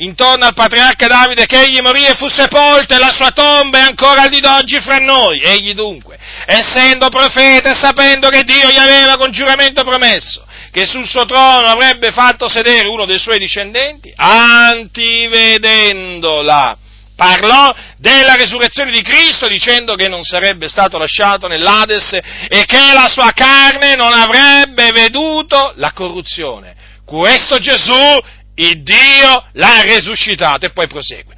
[0.02, 3.82] intorno al patriarca Davide che egli morì e fu sepolto e la sua tomba è
[3.82, 5.42] ancora di d'oggi fra noi.
[5.42, 11.06] Egli dunque, essendo profeta e sapendo che Dio gli aveva con giuramento promesso che sul
[11.06, 16.78] suo trono avrebbe fatto sedere uno dei suoi discendenti, antivedendola,
[17.14, 23.10] parlò della resurrezione di Cristo dicendo che non sarebbe stato lasciato nell'Ades e che la
[23.10, 26.76] sua carne non avrebbe veduto la corruzione.
[27.06, 28.18] Questo Gesù
[28.62, 31.36] il Dio l'ha risuscitato e poi prosegue.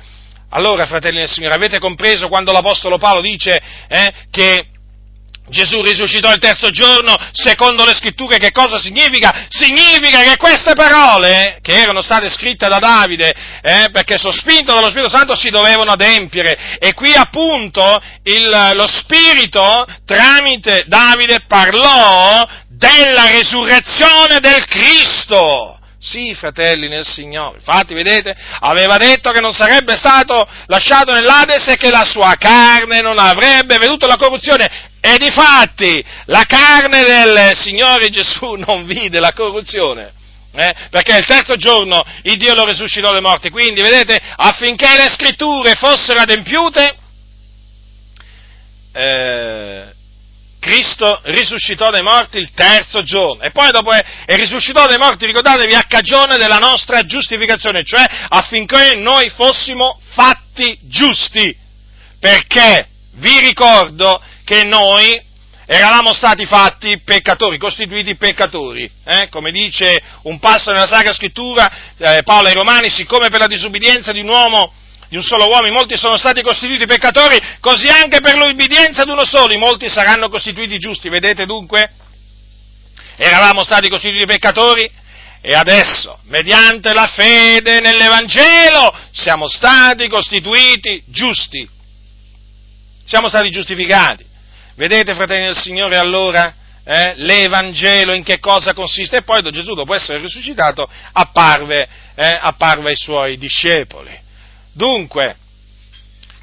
[0.49, 4.67] Allora, fratelli del Signore, avete compreso quando l'Apostolo Paolo dice eh, che
[5.49, 9.45] Gesù risuscitò il terzo giorno, secondo le scritture, che cosa significa?
[9.49, 15.09] Significa che queste parole, che erano state scritte da Davide, eh, perché sospinto dallo Spirito
[15.09, 16.77] Santo, si dovevano adempiere.
[16.79, 25.79] E qui appunto il, lo Spirito, tramite Davide, parlò della resurrezione del Cristo.
[26.03, 27.59] Sì, fratelli nel Signore.
[27.59, 32.99] Infatti, vedete, aveva detto che non sarebbe stato lasciato nell'Ades e che la sua carne
[32.99, 34.69] non avrebbe veduto la corruzione.
[34.99, 40.11] E di fatti, la carne del Signore Gesù non vide la corruzione.
[40.51, 40.73] Eh?
[40.89, 43.49] Perché il terzo giorno il Dio lo risuscitò dai morti.
[43.49, 46.97] Quindi, vedete, affinché le scritture fossero adempiute,
[48.91, 49.92] eh,
[50.63, 55.25] Cristo risuscitò dai morti il terzo giorno e poi dopo è, è, risuscitò dai morti,
[55.25, 61.53] ricordatevi, a cagione della nostra giustificazione, cioè affinché noi fossimo fatti giusti.
[62.17, 65.21] Perché vi ricordo che noi
[65.65, 69.27] eravamo stati fatti peccatori, costituiti peccatori, eh?
[69.27, 74.13] come dice un passo nella Sacra Scrittura, eh, Paolo ai Romani, siccome per la disubbidienza
[74.13, 74.71] di un uomo
[75.13, 79.23] di un solo uomo, molti sono stati costituiti peccatori, così anche per l'ubbidienza di uno
[79.23, 81.07] solo, molti saranno costituiti giusti.
[81.07, 81.87] Vedete dunque?
[83.15, 84.89] Eravamo stati costituiti peccatori
[85.39, 91.69] e adesso, mediante la fede nell'Evangelo, siamo stati costituiti giusti.
[93.05, 94.25] Siamo stati giustificati.
[94.75, 96.55] Vedete, fratelli del Signore, allora?
[96.83, 99.17] Eh, l'Evangelo in che cosa consiste?
[99.17, 104.21] E poi Gesù, dopo essere risuscitato, apparve, eh, apparve ai suoi discepoli.
[104.73, 105.37] Dunque,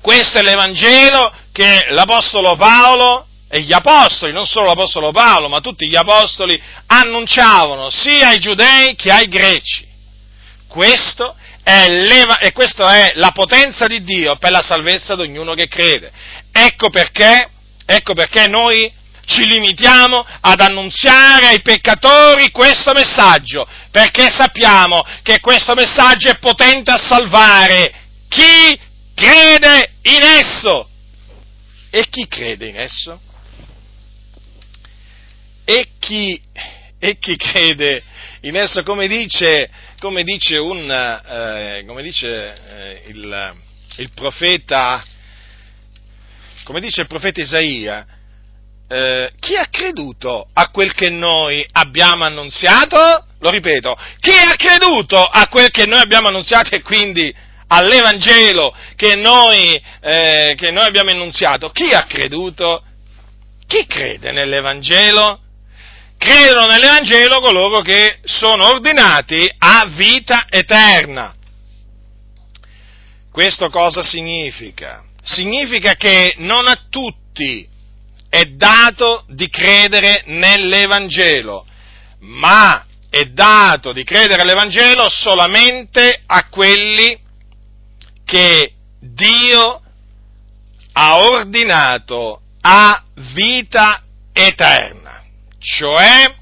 [0.00, 5.88] questo è l'Evangelo che l'Apostolo Paolo e gli Apostoli, non solo l'Apostolo Paolo, ma tutti
[5.88, 9.86] gli Apostoli, annunciavano sia ai giudei che ai greci.
[10.68, 11.86] Questo è
[12.40, 16.10] e questa è la potenza di Dio per la salvezza di ognuno che crede.
[16.52, 17.48] Ecco perché,
[17.84, 18.92] ecco perché noi
[19.24, 26.90] ci limitiamo ad annunziare ai peccatori questo messaggio, perché sappiamo che questo messaggio è potente
[26.90, 27.99] a salvare
[28.30, 28.78] chi
[29.14, 30.88] crede in esso.
[31.90, 33.20] E chi crede in esso?
[35.64, 36.40] E chi,
[36.98, 38.02] e chi crede
[38.42, 43.54] in esso, come dice, come dice, un, eh, come dice eh, il,
[43.96, 45.02] il, profeta,
[46.64, 48.06] come dice il profeta Isaia,
[48.88, 53.26] eh, chi ha creduto a quel che noi abbiamo annunziato?
[53.40, 57.34] Lo ripeto, chi ha creduto a quel che noi abbiamo annunziato e quindi
[57.72, 62.82] all'Evangelo che noi, eh, che noi abbiamo annunziato, chi ha creduto?
[63.66, 65.40] Chi crede nell'Evangelo?
[66.18, 71.34] Credono nell'Evangelo coloro che sono ordinati a vita eterna.
[73.30, 75.04] Questo cosa significa?
[75.22, 77.66] Significa che non a tutti
[78.28, 81.64] è dato di credere nell'Evangelo,
[82.20, 87.28] ma è dato di credere all'Evangelo solamente a quelli
[88.30, 89.82] che Dio
[90.92, 93.02] ha ordinato a
[93.34, 95.24] vita eterna,
[95.58, 96.32] cioè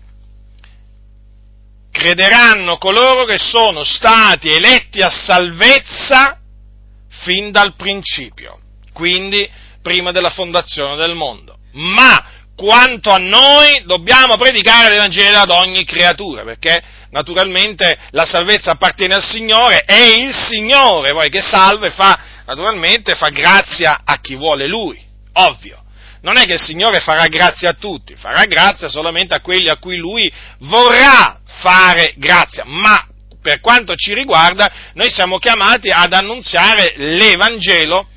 [1.90, 6.38] crederanno coloro che sono stati eletti a salvezza
[7.08, 8.60] fin dal principio,
[8.92, 11.56] quindi prima della fondazione del mondo.
[11.72, 12.22] Ma
[12.58, 19.22] quanto a noi dobbiamo predicare l'Evangelo ad ogni creatura, perché naturalmente la salvezza appartiene al
[19.22, 24.66] Signore, è il Signore poi che salva e fa, naturalmente, fa grazia a chi vuole
[24.66, 25.00] Lui,
[25.34, 25.84] ovvio.
[26.22, 29.76] Non è che il Signore farà grazia a tutti, farà grazia solamente a quelli a
[29.76, 33.06] cui Lui vorrà fare grazia, ma
[33.40, 38.08] per quanto ci riguarda noi siamo chiamati ad annunziare l'Evangelo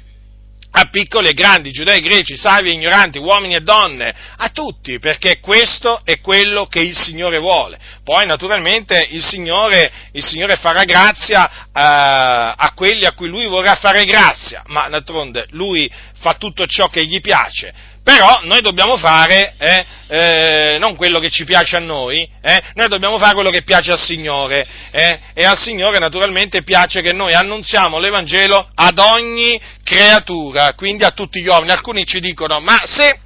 [0.71, 5.39] a piccoli e grandi, giudei, greci, savi e ignoranti, uomini e donne, a tutti, perché
[5.39, 7.77] questo è quello che il Signore vuole.
[8.03, 13.75] Poi naturalmente il Signore, il Signore farà grazia eh, a quelli a cui Lui vorrà
[13.75, 17.73] fare grazia, ma d'altronde Lui fa tutto ciò che gli piace.
[18.03, 22.87] Però noi dobbiamo fare eh, eh, non quello che ci piace a noi, eh, noi
[22.87, 24.65] dobbiamo fare quello che piace al Signore.
[24.89, 31.11] Eh, e al Signore naturalmente piace che noi annunziamo l'Evangelo ad ogni creatura, quindi a
[31.11, 31.71] tutti gli uomini.
[31.71, 33.19] Alcuni ci dicono, ma se,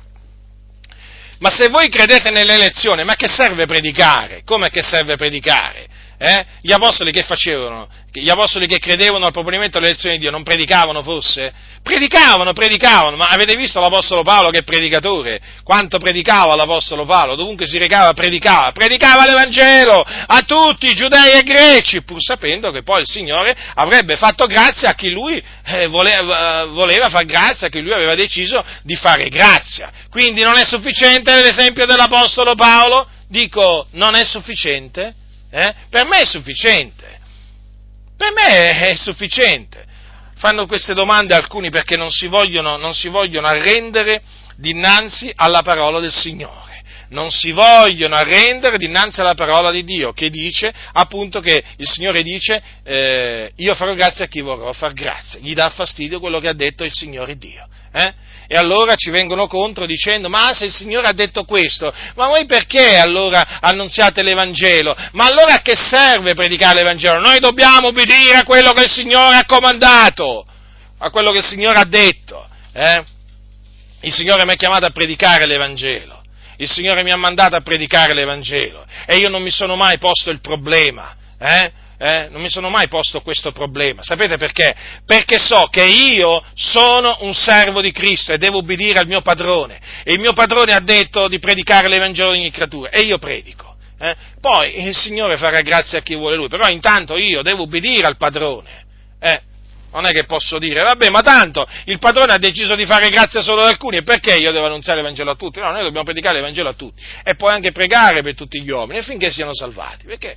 [1.40, 4.42] ma se voi credete nell'elezione, ma che serve predicare?
[4.44, 5.88] Come che serve predicare?
[6.18, 6.46] Eh?
[6.62, 7.88] Gli apostoli che facevano?
[8.12, 11.54] Gli apostoli che credevano al proponimento dell'elezione di Dio non predicavano forse?
[11.84, 15.42] Predicavano, predicavano, ma avete visto l'apostolo Paolo che predicatore?
[15.64, 17.36] Quanto predicava l'apostolo Paolo?
[17.36, 23.02] Dovunque si recava predicava, predicava l'Evangelo a tutti, giudei e greci, pur sapendo che poi
[23.02, 27.70] il Signore avrebbe fatto grazia a chi lui eh, voleva, eh, voleva far grazia, a
[27.70, 29.92] chi lui aveva deciso di fare grazia.
[30.10, 33.10] Quindi non è sufficiente l'esempio dell'apostolo Paolo?
[33.28, 35.14] Dico, non è sufficiente?
[35.56, 35.74] Eh?
[35.90, 37.18] Per me è sufficiente.
[38.18, 39.86] Per me è sufficiente.
[40.36, 44.22] Fanno queste domande alcuni perché non si vogliono, non si vogliono arrendere
[44.58, 46.74] dinanzi alla parola del Signore
[47.10, 52.24] non si vogliono arrendere dinanzi alla parola di Dio, che dice appunto che il Signore
[52.24, 56.48] dice eh, io farò grazia a chi vorrò far grazia, gli dà fastidio quello che
[56.48, 57.68] ha detto il Signore Dio.
[57.96, 58.14] Eh?
[58.48, 62.46] E allora ci vengono contro dicendo, ma se il Signore ha detto questo, ma voi
[62.46, 64.96] perché allora annunziate l'Evangelo?
[65.14, 67.20] Ma allora a che serve predicare l'Evangelo?
[67.20, 70.46] Noi dobbiamo obbedire a quello che il Signore ha comandato,
[71.00, 72.48] a quello che il Signore ha detto.
[72.74, 73.04] Eh?
[74.02, 76.22] Il Signore mi ha chiamato a predicare l'Evangelo,
[76.58, 80.30] il Signore mi ha mandato a predicare l'Evangelo e io non mi sono mai posto
[80.30, 81.16] il problema.
[81.40, 81.72] Eh?
[81.98, 84.02] Eh, non mi sono mai posto questo problema.
[84.04, 84.76] Sapete perché?
[85.06, 89.80] Perché so che io sono un servo di Cristo e devo ubbidire al mio padrone.
[90.04, 93.76] E il mio padrone ha detto di predicare l'Evangelo di ogni creatura e io predico.
[93.98, 94.16] Eh?
[94.42, 98.18] Poi il Signore farà grazia a chi vuole Lui, però intanto io devo ubbidire al
[98.18, 98.86] padrone.
[99.20, 99.42] Eh?
[99.94, 103.42] Non è che posso dire, vabbè, ma tanto il padrone ha deciso di fare grazia
[103.42, 105.62] solo ad alcuni, e perché io devo annunziare l'Evangelo a tutti?
[105.62, 107.02] No, noi dobbiamo predicare l'Evangelo a tutti.
[107.24, 110.06] E poi anche pregare per tutti gli uomini, affinché siano salvati.
[110.06, 110.36] Perché?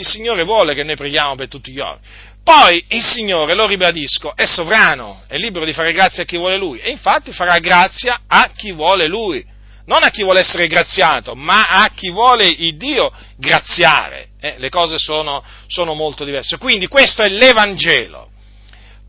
[0.00, 2.00] Il Signore vuole che noi preghiamo per tutti gli uomini.
[2.42, 6.56] Poi il Signore, lo ribadisco, è sovrano, è libero di fare grazia a chi vuole
[6.56, 9.44] Lui e infatti farà grazia a chi vuole Lui,
[9.84, 14.28] non a chi vuole essere graziato, ma a chi vuole il Dio graziare.
[14.40, 16.56] Eh, le cose sono, sono molto diverse.
[16.56, 18.30] Quindi questo è l'Evangelo,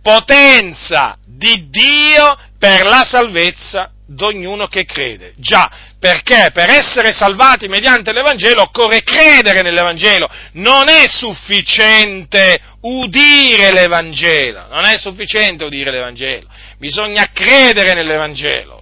[0.02, 5.34] potenza di Dio per la salvezza di ognuno che crede.
[5.38, 14.68] Già, perché per essere salvati mediante l'Evangelo occorre credere nell'Evangelo, non è sufficiente udire l'Evangelo,
[14.70, 16.48] non è sufficiente udire l'Evangelo,
[16.78, 18.81] bisogna credere nell'Evangelo.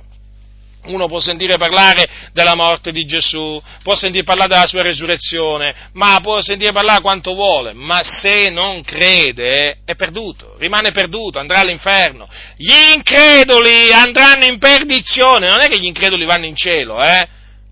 [0.86, 6.20] Uno può sentire parlare della morte di Gesù, può sentire parlare della sua resurrezione, ma
[6.22, 12.30] può sentire parlare quanto vuole, ma se non crede è perduto, rimane perduto, andrà all'inferno.
[12.56, 17.28] Gli increduli andranno in perdizione, non è che gli increduli vanno in cielo, eh?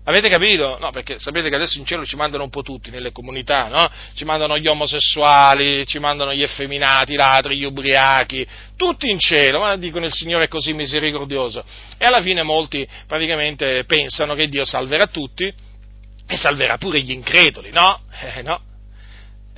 [0.08, 0.78] Avete capito?
[0.80, 3.90] No, perché sapete che adesso in cielo ci mandano un po' tutti nelle comunità, no?
[4.14, 9.60] Ci mandano gli omosessuali, ci mandano gli effeminati, i ladri, gli ubriachi, tutti in cielo,
[9.60, 11.62] ma dicono il Signore è così misericordioso.
[11.98, 15.52] E alla fine molti praticamente pensano che Dio salverà tutti
[16.26, 18.00] e salverà pure gli increduli, no?
[18.18, 18.62] Eh, no.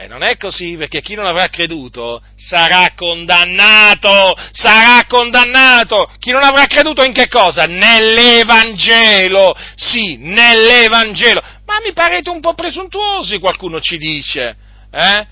[0.02, 6.10] E non è così, perché chi non avrà creduto sarà condannato, sarà condannato.
[6.18, 7.66] Chi non avrà creduto in che cosa?
[7.66, 11.42] Nell'Evangelo, sì, nell'Evangelo.
[11.66, 14.56] Ma mi parete un po' presuntuosi, qualcuno ci dice,
[14.90, 15.26] eh?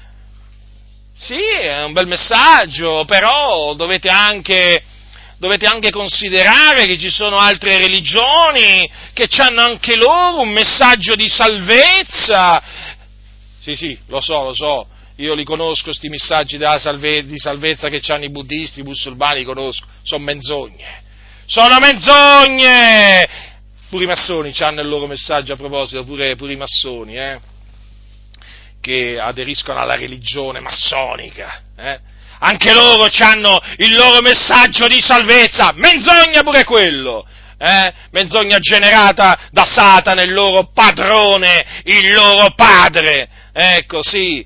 [1.18, 4.82] Sì, è un bel messaggio, però dovete anche,
[5.38, 11.26] dovete anche considerare che ci sono altre religioni che hanno anche loro un messaggio di
[11.26, 12.62] salvezza
[13.76, 18.00] sì, sì, lo so, lo so, io li conosco, questi messaggi salve, di salvezza che
[18.12, 21.02] hanno i buddisti, i musulmani, li conosco, sono menzogne.
[21.46, 23.28] Sono menzogne!
[23.88, 27.40] Pure i massoni hanno il loro messaggio a proposito, pure, pure i massoni, eh?
[28.80, 31.62] che aderiscono alla religione massonica.
[31.76, 31.98] Eh?
[32.40, 37.26] Anche loro hanno il loro messaggio di salvezza, menzogna pure quello!
[37.60, 37.92] Eh?
[38.12, 43.28] menzogna generata da Satana, il loro padrone, il loro padre.
[43.52, 44.44] Ecco, sì,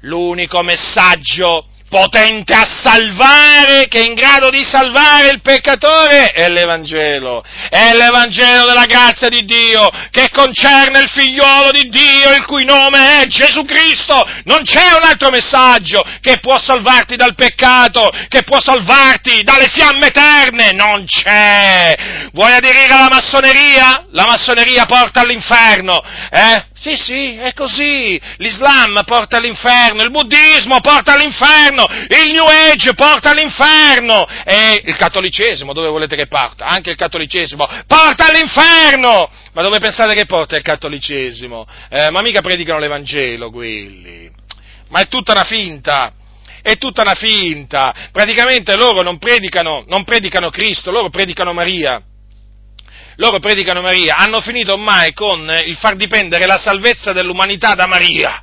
[0.00, 7.44] l'unico messaggio potente a salvare, che è in grado di salvare il peccatore, è l'Evangelo.
[7.70, 13.22] È l'Evangelo della grazia di Dio, che concerne il figliolo di Dio, il cui nome
[13.22, 14.28] è Gesù Cristo.
[14.42, 20.08] Non c'è un altro messaggio che può salvarti dal peccato, che può salvarti dalle fiamme
[20.08, 20.72] eterne.
[20.72, 21.94] Non c'è.
[22.32, 24.06] Vuoi aderire alla massoneria?
[24.10, 26.02] La massoneria porta all'inferno.
[26.30, 26.72] Eh?
[26.84, 28.20] Sì, sì, è così.
[28.36, 35.72] L'Islam porta all'inferno, il buddismo porta all'inferno, il New Age porta all'inferno e il cattolicesimo,
[35.72, 36.66] dove volete che parta?
[36.66, 39.30] Anche il cattolicesimo porta all'inferno!
[39.54, 41.66] Ma dove pensate che porta il cattolicesimo?
[41.88, 44.30] Eh, ma mica predicano l'Evangelo quelli.
[44.90, 46.12] Ma è tutta una finta
[46.60, 47.94] è tutta una finta.
[48.10, 52.02] Praticamente loro non predicano, non predicano Cristo, loro predicano Maria
[53.16, 58.42] loro predicano Maria, hanno finito ormai con il far dipendere la salvezza dell'umanità da Maria.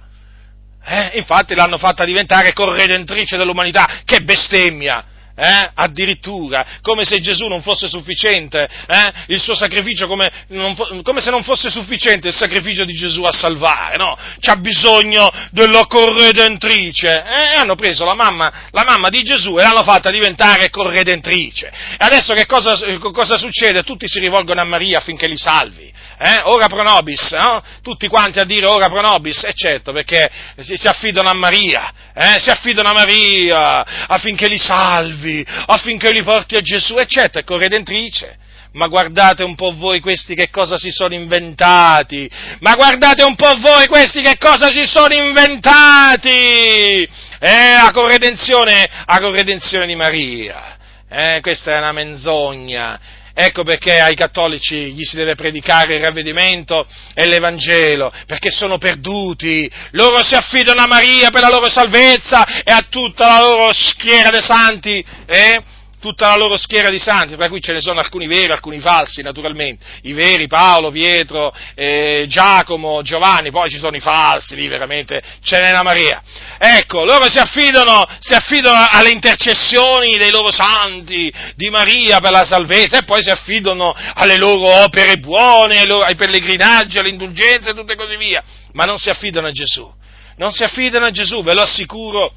[0.83, 1.11] Eh?
[1.15, 4.01] Infatti l'hanno fatta diventare corredentrice dell'umanità.
[4.03, 5.05] Che bestemmia!
[5.41, 5.71] Eh?
[5.73, 9.11] addirittura, come se Gesù non fosse sufficiente, eh?
[9.29, 10.31] il suo sacrificio come,
[10.75, 14.15] fo- come, se non fosse sufficiente il sacrificio di Gesù a salvare, no?
[14.39, 17.23] C'ha bisogno della corredentrice.
[17.25, 17.55] Eh?
[17.55, 21.71] Hanno preso la mamma, la mamma, di Gesù e l'hanno fatta diventare corredentrice.
[21.93, 23.81] E adesso che cosa, cosa succede?
[23.81, 26.41] Tutti si rivolgono a Maria affinché li salvi eh?
[26.43, 27.63] ora pro nobis, no?
[27.81, 31.91] tutti quanti a dire ora pro nobis, e certo, perché si, si affidano a Maria,
[32.13, 32.39] eh?
[32.39, 37.43] si affidano a Maria affinché li salvi, affinché li porti a Gesù, e certo, è
[37.43, 38.37] corredentrice.
[38.73, 42.29] Ma guardate un po' voi questi che cosa si sono inventati!
[42.59, 47.05] Ma guardate un po' voi questi che cosa si sono inventati!
[47.39, 50.77] Eh, a corredenzione, a corredenzione di Maria!
[51.09, 52.97] Eh, questa è una menzogna!
[53.33, 59.69] Ecco perché ai cattolici gli si deve predicare il ravvedimento e l'Evangelo, perché sono perduti.
[59.91, 64.29] Loro si affidano a Maria per la loro salvezza e a tutta la loro schiera
[64.29, 65.03] dei santi.
[65.25, 65.63] Eh?
[66.01, 69.21] Tutta la loro schiera di santi, tra cui ce ne sono alcuni veri, alcuni falsi,
[69.21, 69.85] naturalmente.
[70.01, 75.59] I veri, Paolo, Pietro, eh, Giacomo, Giovanni, poi ci sono i falsi, lì veramente ce
[75.59, 76.21] n'è una Maria.
[76.57, 82.45] Ecco, loro si affidano, si affidano alle intercessioni dei loro santi, di Maria per la
[82.45, 87.69] salvezza, e poi si affidano alle loro opere buone, ai, loro, ai pellegrinaggi, alle indulgenze
[87.69, 88.43] e tutte così via,
[88.73, 89.89] ma non si affidano a Gesù.
[90.37, 92.33] Non si affidano a Gesù, ve lo assicuro,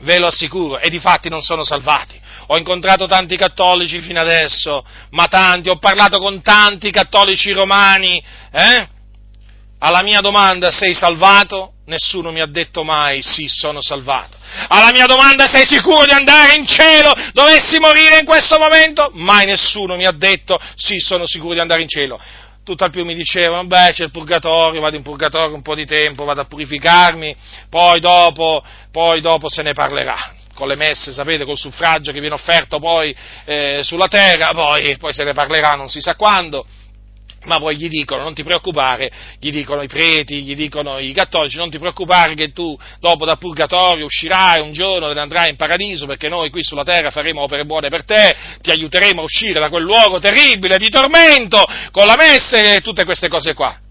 [0.00, 2.18] ve lo assicuro, e di fatti non sono salvati
[2.50, 8.22] ho incontrato tanti cattolici fino adesso, ma tanti, ho parlato con tanti cattolici romani,
[8.52, 8.88] eh?
[9.80, 11.74] Alla mia domanda sei salvato?
[11.86, 14.36] Nessuno mi ha detto mai sì, sono salvato.
[14.68, 17.12] Alla mia domanda sei sicuro di andare in cielo?
[17.32, 19.10] Dovessi morire in questo momento?
[19.14, 22.18] Mai nessuno mi ha detto sì, sono sicuro di andare in cielo.
[22.64, 26.24] Tutt'al più mi dicevano, beh, c'è il purgatorio, vado in purgatorio un po' di tempo,
[26.24, 27.34] vado a purificarmi,
[27.70, 32.34] poi dopo, poi dopo se ne parlerà con le messe, sapete, col suffragio che viene
[32.34, 36.66] offerto poi eh, sulla terra, poi, poi se ne parlerà non si sa quando
[37.44, 41.56] ma poi gli dicono non ti preoccupare, gli dicono i preti, gli dicono i cattolici,
[41.56, 46.04] non ti preoccupare che tu dopo dal purgatorio uscirai un giorno e andrai in paradiso
[46.04, 49.68] perché noi qui sulla terra faremo opere buone per te, ti aiuteremo a uscire da
[49.68, 53.87] quel luogo terribile di tormento con la messa e tutte queste cose qua.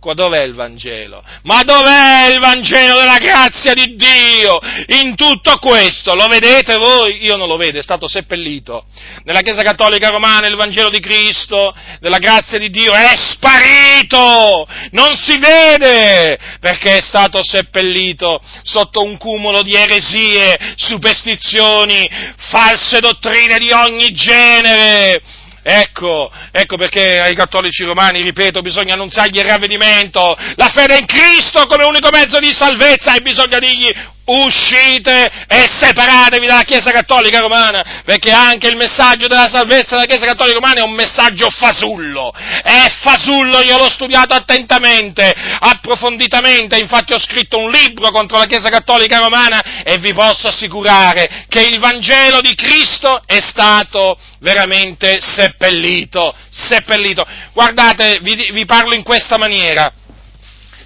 [0.00, 1.24] Qua dov'è il Vangelo?
[1.42, 4.60] Ma dov'è il Vangelo della grazia di Dio?
[5.00, 7.24] In tutto questo, lo vedete voi?
[7.24, 8.84] Io non lo vedo, è stato seppellito.
[9.24, 14.68] Nella Chiesa Cattolica Romana il Vangelo di Cristo, della grazia di Dio, è sparito!
[14.92, 16.38] Non si vede!
[16.60, 25.20] Perché è stato seppellito sotto un cumulo di eresie, superstizioni, false dottrine di ogni genere
[25.70, 31.66] Ecco, ecco perché ai cattolici romani, ripeto, bisogna annunziargli il ravvedimento, la fede in Cristo
[31.66, 33.94] come unico mezzo di salvezza e bisogna dirgli
[34.28, 40.26] uscite e separatevi dalla Chiesa Cattolica Romana, perché anche il messaggio della salvezza della Chiesa
[40.26, 47.18] Cattolica Romana è un messaggio fasullo, è fasullo, io l'ho studiato attentamente, approfonditamente, infatti ho
[47.18, 52.40] scritto un libro contro la Chiesa Cattolica Romana e vi posso assicurare che il Vangelo
[52.40, 57.26] di Cristo è stato veramente seppellito, seppellito.
[57.52, 59.92] Guardate, vi, vi parlo in questa maniera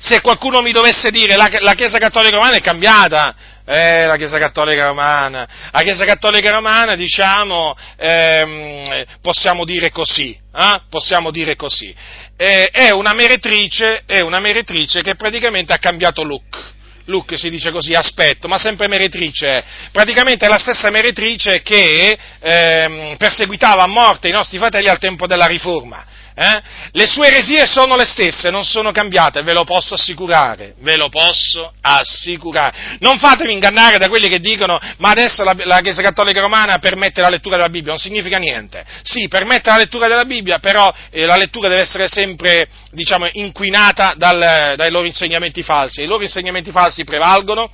[0.03, 4.37] se qualcuno mi dovesse dire la, la Chiesa Cattolica Romana è cambiata, eh, la Chiesa
[4.37, 10.81] Cattolica Romana, la Chiesa Cattolica Romana, diciamo, ehm, possiamo dire così, eh?
[10.91, 11.95] possiamo dire così,
[12.37, 16.71] eh, è, una meretrice, è una meretrice che praticamente ha cambiato look.
[17.05, 19.63] Look si dice così, aspetto, ma sempre meretrice.
[19.93, 25.29] Praticamente è la stessa meretrice che ehm, perseguitava a morte i nostri fratelli al tempo
[25.29, 26.05] della riforma.
[26.35, 26.63] Eh?
[26.93, 31.09] Le sue eresie sono le stesse, non sono cambiate, ve lo posso assicurare, ve lo
[31.09, 32.97] posso assicurare.
[33.01, 37.21] Non fatevi ingannare da quelli che dicono ma adesso la, la Chiesa Cattolica Romana permette
[37.21, 38.85] la lettura della Bibbia, non significa niente.
[39.03, 44.15] Sì, permette la lettura della Bibbia, però eh, la lettura deve essere sempre, diciamo, inquinata
[44.17, 46.03] dal, dai loro insegnamenti falsi.
[46.03, 47.71] I loro insegnamenti falsi prevalgono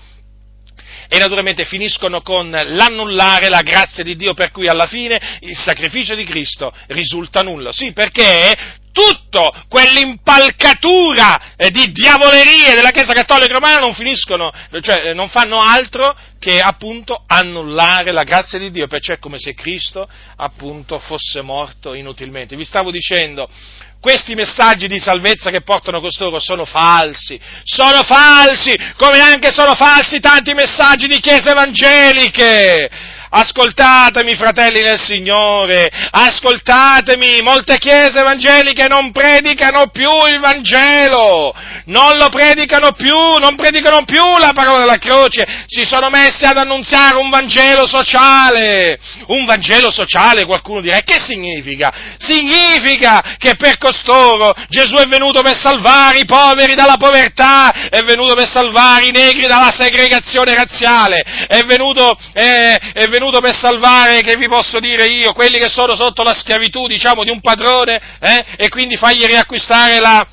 [1.09, 6.14] e naturalmente finiscono con l'annullare la grazia di Dio per cui alla fine il sacrificio
[6.14, 7.72] di Cristo risulta nullo.
[7.72, 8.56] Sì, perché
[8.92, 15.61] tutto quell'impalcatura eh, di diavolerie della Chiesa Cattolica Romana non finiscono, cioè eh, non fanno
[15.61, 21.42] altro che appunto annullare la grazia di Dio, perciò è come se Cristo appunto fosse
[21.42, 22.56] morto inutilmente.
[22.56, 23.48] Vi stavo dicendo,
[24.01, 30.20] questi messaggi di salvezza che portano costoro sono falsi, sono falsi, come anche sono falsi
[30.20, 33.16] tanti messaggi di chiese evangeliche.
[33.31, 41.55] Ascoltatemi, fratelli nel Signore, ascoltatemi, molte chiese evangeliche non predicano più il Vangelo,
[41.87, 46.57] non lo predicano più, non predicano più la parola della croce, si sono messi ad
[46.57, 51.93] annunziare un Vangelo sociale, un Vangelo sociale, qualcuno dirà, che significa?
[52.16, 58.35] Significa che per costoro Gesù è venuto per salvare i poveri dalla povertà, è venuto
[58.35, 64.21] per salvare i negri dalla segregazione razziale, è venuto, eh, è venuto venuto per salvare,
[64.23, 68.01] che vi posso dire io, quelli che sono sotto la schiavitù, diciamo, di un padrone,
[68.21, 70.27] eh, e quindi fargli riacquistare la,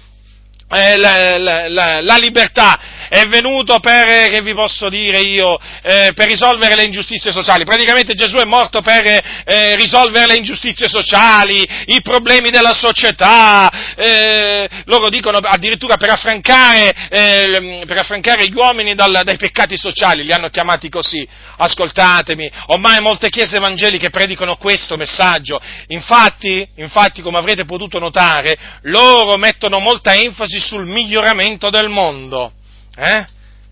[0.70, 2.80] eh, la, la, la, libertà
[3.16, 7.64] è venuto per, eh, che vi posso dire io, eh, per risolvere le ingiustizie sociali.
[7.64, 9.06] Praticamente Gesù è morto per
[9.46, 16.94] eh, risolvere le ingiustizie sociali, i problemi della società, eh, loro dicono addirittura per affrancare,
[17.10, 21.26] eh, per affrancare gli uomini dal, dai peccati sociali, li hanno chiamati così.
[21.58, 25.58] Ascoltatemi, ormai molte chiese evangeliche predicano questo messaggio.
[25.88, 32.52] Infatti, infatti, come avrete potuto notare, loro mettono molta enfasi sul miglioramento del mondo.
[32.96, 33.26] Eh?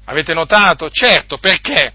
[0.05, 0.89] Avete notato?
[0.89, 1.93] Certo, perché?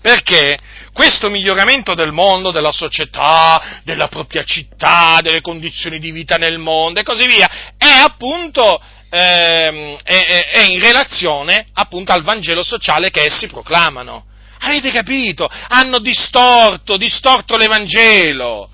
[0.00, 0.58] Perché
[0.92, 7.00] questo miglioramento del mondo, della società, della propria città, delle condizioni di vita nel mondo
[7.00, 8.80] e così via, è appunto
[9.10, 14.26] ehm, è, è in relazione appunto al Vangelo sociale che essi proclamano.
[14.60, 15.48] Avete capito?
[15.68, 18.70] Hanno distorto, distorto l'Evangelo.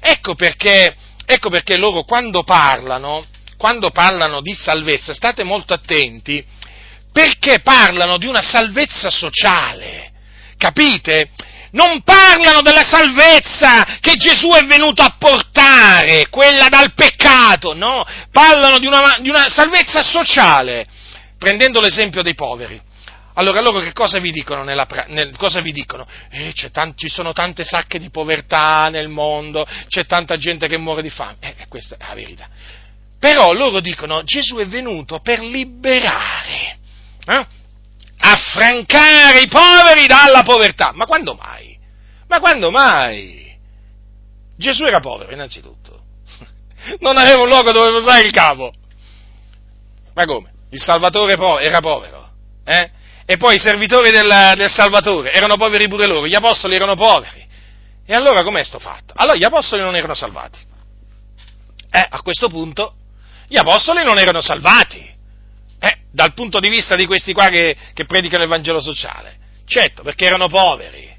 [0.00, 0.94] Ecco perché,
[1.24, 3.24] ecco perché loro quando parlano,
[3.56, 6.44] quando parlano di salvezza, state molto attenti,
[7.14, 10.10] perché parlano di una salvezza sociale.
[10.58, 11.30] Capite?
[11.70, 18.80] Non parlano della salvezza che Gesù è venuto a portare, quella dal peccato, no, parlano
[18.80, 20.86] di una, di una salvezza sociale,
[21.38, 22.80] prendendo l'esempio dei poveri.
[23.34, 24.64] Allora loro che cosa vi dicono?
[24.64, 26.06] Nella, nel, cosa vi dicono?
[26.30, 31.02] Eh, tan, ci sono tante sacche di povertà nel mondo, c'è tanta gente che muore
[31.02, 31.36] di fame.
[31.40, 32.48] Eh, questa è la verità.
[33.20, 36.82] Però loro dicono Gesù è venuto per liberare
[37.26, 37.46] eh?
[38.18, 40.92] affrancare i poveri dalla povertà.
[40.94, 41.78] Ma quando mai?
[42.28, 43.56] Ma quando mai?
[44.56, 46.02] Gesù era povero, innanzitutto.
[47.00, 48.72] Non aveva un luogo dove posare il capo.
[50.14, 50.52] Ma come?
[50.70, 52.28] Il Salvatore era povero.
[52.64, 52.90] Eh?
[53.26, 57.46] E poi i servitori del, del, Salvatore erano poveri pure loro, gli apostoli erano poveri.
[58.04, 59.14] E allora com'è sto fatto?
[59.16, 60.60] Allora gli apostoli non erano salvati.
[61.90, 62.96] Eh, a questo punto
[63.48, 65.12] gli apostoli non erano salvati
[66.14, 69.36] dal punto di vista di questi qua che, che predicano il Vangelo sociale?
[69.66, 71.12] Certo, perché erano poveri.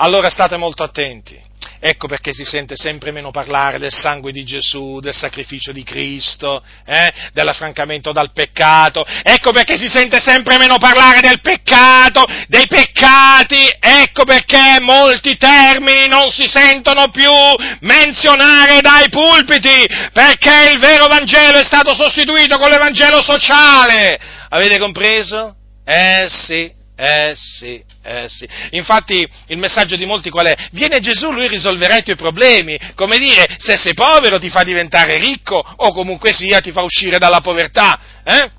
[0.00, 1.46] Allora state molto attenti.
[1.80, 6.62] Ecco perché si sente sempre meno parlare del sangue di Gesù, del sacrificio di Cristo,
[6.84, 9.04] eh, dell'affrancamento dal peccato.
[9.22, 13.68] Ecco perché si sente sempre meno parlare del peccato, dei peccati.
[13.78, 17.32] Ecco perché molti termini non si sentono più
[17.80, 24.18] menzionare dai pulpiti, perché il vero Vangelo è stato sostituito con l'Evangelo sociale.
[24.48, 25.54] Avete compreso?
[25.84, 26.70] Eh sì,
[27.00, 28.48] eh sì, eh sì.
[28.70, 30.68] Infatti il messaggio di molti qual è?
[30.72, 32.76] Viene Gesù, lui risolverà i tuoi problemi.
[32.96, 37.18] Come dire, se sei povero ti fa diventare ricco o comunque sia ti fa uscire
[37.18, 38.00] dalla povertà.
[38.24, 38.50] Eh?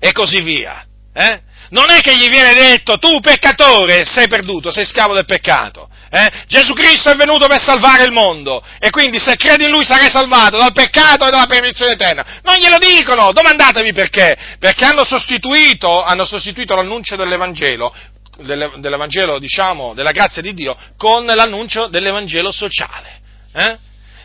[0.00, 0.84] E così via.
[1.12, 1.40] Eh?
[1.68, 5.88] Non è che gli viene detto tu peccatore sei perduto, sei schiavo del peccato.
[6.12, 6.30] Eh?
[6.48, 10.10] Gesù Cristo è venuto per salvare il mondo e quindi se credi in Lui sarai
[10.10, 12.40] salvato dal peccato e dalla perdizione eterna.
[12.42, 14.36] Non glielo dicono, domandatevi perché.
[14.58, 17.94] Perché hanno sostituito, hanno sostituito l'annuncio dell'Evangelo,
[18.38, 23.20] dell'Evangelo diciamo, della grazia di Dio, con l'annuncio dell'Evangelo sociale.
[23.52, 23.76] Eh?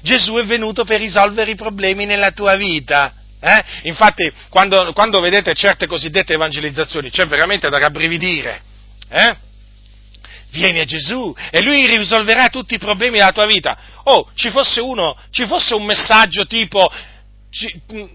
[0.01, 3.13] Gesù è venuto per risolvere i problemi nella tua vita.
[3.39, 3.63] Eh?
[3.83, 8.61] Infatti, quando, quando, vedete certe cosiddette evangelizzazioni, c'è veramente da rabbrividire.
[9.07, 9.35] Eh?
[10.51, 13.77] Vieni a Gesù e lui risolverà tutti i problemi della tua vita.
[14.03, 16.89] Oh, ci fosse uno, ci fosse un messaggio tipo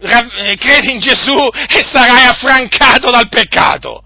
[0.00, 1.36] ra, eh, credi in Gesù
[1.68, 4.02] e sarai affrancato dal peccato.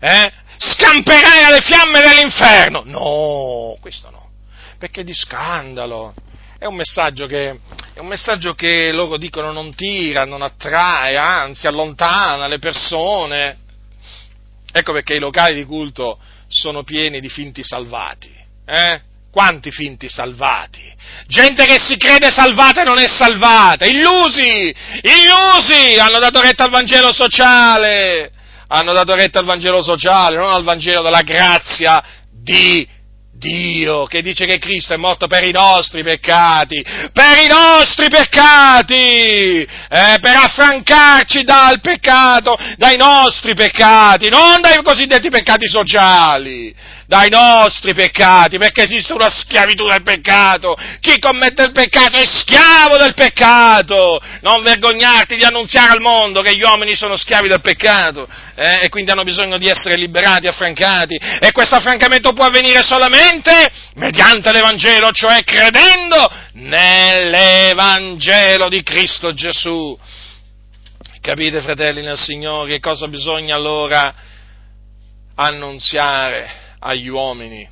[0.00, 0.32] Eh?
[0.56, 2.82] Scamperai alle fiamme dell'inferno.
[2.84, 4.30] No, questo no,
[4.78, 6.14] perché di scandalo.
[6.58, 6.76] È un,
[7.26, 7.58] che,
[7.94, 13.58] è un messaggio che loro dicono non tira, non attrae, anzi allontana le persone.
[14.70, 16.18] Ecco perché i locali di culto
[16.50, 18.34] sono pieni di finti salvati.
[18.66, 19.00] Eh?
[19.30, 20.82] Quanti finti salvati?
[21.28, 23.86] Gente che si crede salvata e non è salvata.
[23.86, 24.74] Illusi!
[25.02, 25.98] Illusi!
[25.98, 28.32] Hanno dato retta al Vangelo sociale.
[28.66, 32.99] Hanno dato retta al Vangelo sociale, non al Vangelo della grazia di Dio
[34.08, 40.18] che dice che Cristo è morto per i nostri peccati, per i nostri peccati, eh,
[40.20, 46.74] per affrancarci dal peccato, dai nostri peccati, non dai cosiddetti peccati sociali,
[47.10, 50.76] dai nostri peccati, perché esiste una schiavitù del peccato.
[51.00, 54.22] Chi commette il peccato è schiavo del peccato.
[54.42, 58.88] Non vergognarti di annunziare al mondo che gli uomini sono schiavi del peccato eh, e
[58.90, 61.16] quindi hanno bisogno di essere liberati, affrancati.
[61.16, 69.98] E questo affrancamento può avvenire solamente mediante l'Evangelo, cioè credendo nell'Evangelo di Cristo Gesù.
[71.20, 74.14] Capite, fratelli nel Signore, che cosa bisogna allora
[75.34, 77.68] annunziare agli uomini?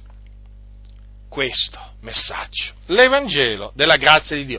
[1.29, 4.59] Questo messaggio, l'Evangelo della grazia di Dio.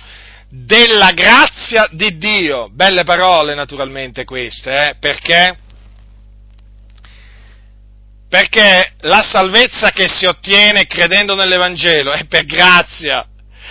[0.52, 4.96] Della grazia di Dio, belle parole naturalmente queste, eh?
[5.00, 5.58] perché?
[8.28, 13.26] Perché la salvezza che si ottiene credendo nell'Evangelo è per grazia,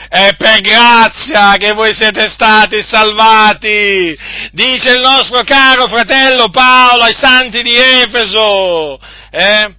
[0.09, 4.17] è per grazia che voi siete stati salvati,
[4.53, 9.01] dice il nostro caro fratello Paolo ai santi di Efeso.
[9.31, 9.75] Eh?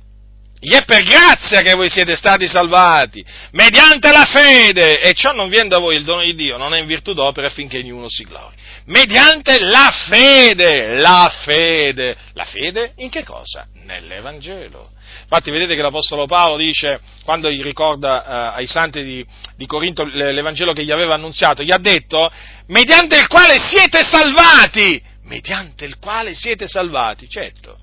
[0.62, 5.70] È per grazia che voi siete stati salvati, mediante la fede, e ciò non viene
[5.70, 8.56] da voi il dono di Dio, non è in virtù d'opera affinché ognuno si glori.
[8.86, 13.68] Mediante la fede, la fede, la fede in che cosa?
[13.86, 14.90] Nell'Evangelo.
[15.22, 20.04] Infatti vedete che l'Apostolo Paolo dice, quando gli ricorda eh, ai santi di, di Corinto
[20.04, 22.30] l'Evangelo che gli aveva annunziato, gli ha detto,
[22.68, 27.78] mediante il quale siete salvati, mediante il quale siete salvati, certo.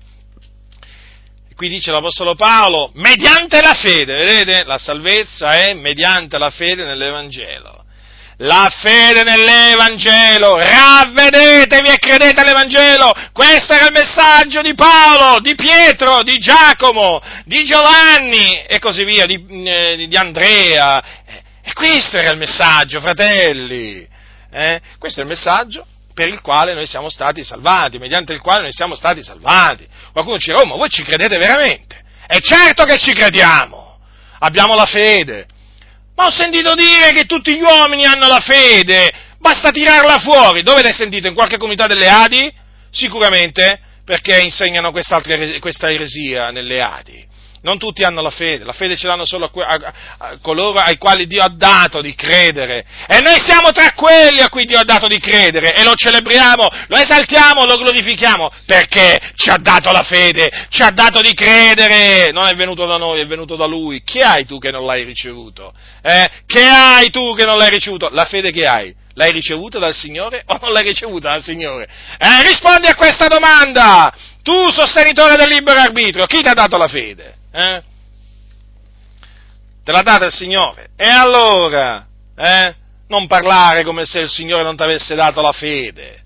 [1.57, 4.63] Qui dice l'Apostolo Paolo, mediante la fede, vedete?
[4.65, 7.83] La salvezza è mediante la fede nell'Evangelo
[8.41, 16.21] la fede nell'Evangelo, ravvedetevi e credete all'Evangelo, questo era il messaggio di Paolo, di Pietro,
[16.21, 21.03] di Giacomo, di Giovanni e così via, di, eh, di Andrea,
[21.63, 24.07] e questo era il messaggio, fratelli,
[24.51, 24.81] eh?
[24.99, 25.83] questo è il messaggio
[26.17, 29.87] per il quale noi siamo stati salvati, mediante il quale noi siamo stati salvati.
[30.11, 32.03] Qualcuno dirà, oh, ma voi ci credete veramente?
[32.25, 33.99] È certo che ci crediamo,
[34.39, 35.45] abbiamo la fede,
[36.15, 40.63] ma ho sentito dire che tutti gli uomini hanno la fede, basta tirarla fuori.
[40.63, 41.27] Dove l'hai sentito?
[41.27, 42.51] In qualche comunità delle Adi?
[42.89, 45.21] Sicuramente, perché insegnano questa
[45.91, 47.23] eresia nelle Adi.
[47.61, 50.97] Non tutti hanno la fede, la fede ce l'hanno solo a, a, a, coloro ai
[50.97, 52.85] quali Dio ha dato di credere.
[53.07, 56.67] E noi siamo tra quelli a cui Dio ha dato di credere e lo celebriamo,
[56.87, 62.31] lo esaltiamo, lo glorifichiamo, perché ci ha dato la fede, ci ha dato di credere.
[62.31, 64.03] Non è venuto da noi, è venuto da Lui.
[64.03, 65.73] Chi hai tu che non l'hai ricevuto?
[66.03, 66.29] Eh?
[66.45, 68.09] Che hai tu che non l'hai ricevuto?
[68.11, 68.93] La fede che hai?
[69.15, 71.87] L'hai ricevuta dal Signore o non l'hai ricevuta dal Signore?
[72.19, 74.13] Eh, rispondi a questa domanda!
[74.43, 77.36] Tu, sostenitore del libero arbitrio, chi ti ha dato la fede?
[77.57, 77.81] Eh?
[79.83, 80.89] Te l'ha data il Signore.
[80.95, 82.05] E allora,
[82.35, 82.75] eh?
[83.07, 86.23] Non parlare come se il Signore non ti avesse dato la fede.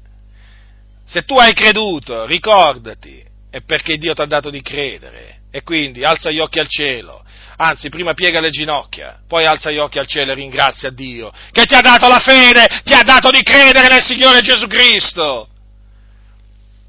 [1.06, 5.44] Se tu hai creduto, ricordati, è perché Dio ti ha dato di credere.
[5.52, 7.24] E quindi alza gli occhi al cielo.
[7.58, 11.66] Anzi, prima piega le ginocchia, poi alza gli occhi al cielo e ringrazia Dio che
[11.66, 15.48] ti ha dato la fede, ti ha dato di credere nel Signore Gesù Cristo,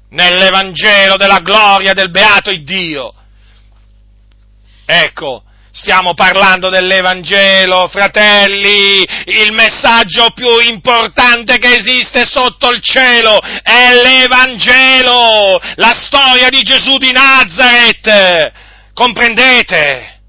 [0.09, 3.13] nell'Evangelo della gloria del beato Dio
[4.85, 13.93] Ecco, stiamo parlando dell'Evangelo, fratelli, il messaggio più importante che esiste sotto il cielo è
[13.93, 18.51] l'Evangelo, la storia di Gesù di Nazareth.
[18.93, 20.21] Comprendete?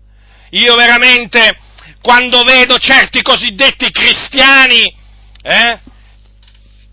[0.51, 1.59] Io veramente,
[2.01, 4.85] quando vedo certi cosiddetti cristiani,
[5.43, 5.79] eh,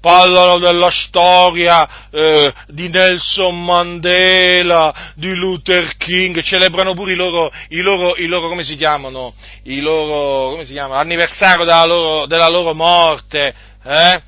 [0.01, 7.81] parlano della storia eh, di Nelson Mandela, di Luther King, celebrano pure i loro, i
[7.81, 9.33] loro, i loro come si chiamano,
[9.65, 14.21] i loro, come si chiama, l'anniversario della loro, della loro morte, eh?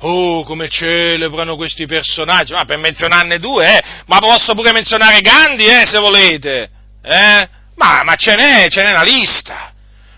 [0.00, 3.82] Oh, come celebrano questi personaggi, ma per menzionarne due, eh?
[4.06, 6.70] Ma posso pure menzionare Gandhi, eh, se volete,
[7.02, 7.48] eh?
[7.74, 9.72] Ma, ma ce n'è, ce n'è una lista.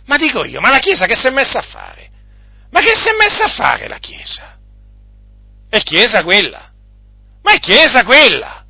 [0.05, 2.08] Ma dico io, ma la Chiesa che si è messa a fare?
[2.71, 4.57] Ma che si è messa a fare la Chiesa?
[5.71, 6.71] È Chiesa quella.
[7.43, 8.65] Ma è Chiesa quella.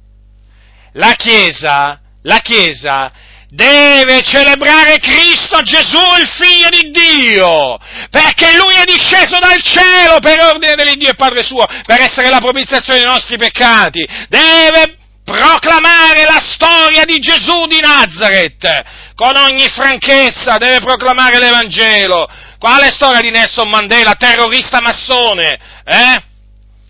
[0.92, 3.12] La Chiesa, la Chiesa
[3.50, 7.78] deve celebrare Cristo Gesù, il Figlio di Dio,
[8.10, 12.40] perché Lui è disceso dal cielo per ordine dell'Iddio e Padre suo, per essere la
[12.40, 14.06] propiziazione dei nostri peccati.
[14.28, 18.84] Deve proclamare la storia di Gesù di Nazareth
[19.14, 22.28] con ogni franchezza, deve proclamare l'Evangelo
[22.58, 26.22] Quale storia di Nelson Mandela, terrorista massone, eh?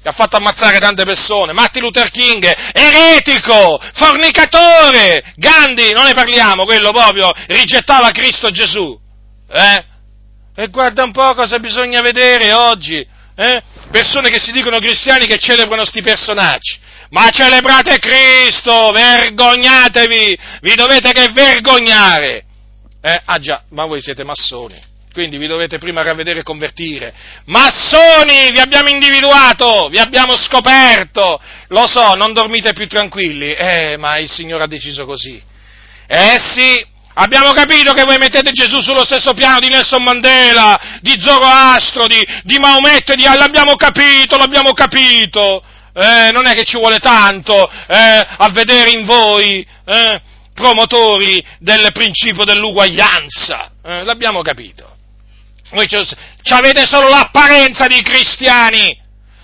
[0.01, 1.53] Che ha fatto ammazzare tante persone.
[1.53, 5.35] Martin Luther King, eretico, fornicatore.
[5.37, 8.99] Gandhi, non ne parliamo, quello proprio rigettava Cristo Gesù.
[9.51, 9.85] Eh?
[10.55, 13.07] E guarda un po' cosa bisogna vedere oggi.
[13.37, 13.63] Eh?
[13.91, 16.79] Persone che si dicono cristiani che celebrano sti personaggi.
[17.11, 22.45] ma celebrate Cristo, vergognatevi, vi dovete che vergognare.
[23.01, 24.79] Eh, ah già, ma voi siete massoni,
[25.19, 27.13] quindi vi dovete prima ravvedere e convertire.
[27.47, 31.41] Massoni, vi abbiamo individuato, vi abbiamo scoperto,
[31.71, 35.43] lo so, non dormite più tranquilli, eh, ma il Signore ha deciso così.
[36.07, 36.87] Eh sì,
[37.21, 42.25] Abbiamo capito che voi mettete Gesù sullo stesso piano di Nelson Mandela, di Zoroastro, di,
[42.45, 43.41] di Maometto di Allah.
[43.41, 45.61] L'abbiamo capito, l'abbiamo capito.
[45.95, 50.21] Eh, non è che ci vuole tanto eh, a vedere in voi eh,
[50.55, 53.73] promotori del principio dell'uguaglianza.
[53.83, 54.98] Eh, l'abbiamo capito.
[55.71, 55.87] Voi
[56.51, 58.99] avete solo l'apparenza di cristiani.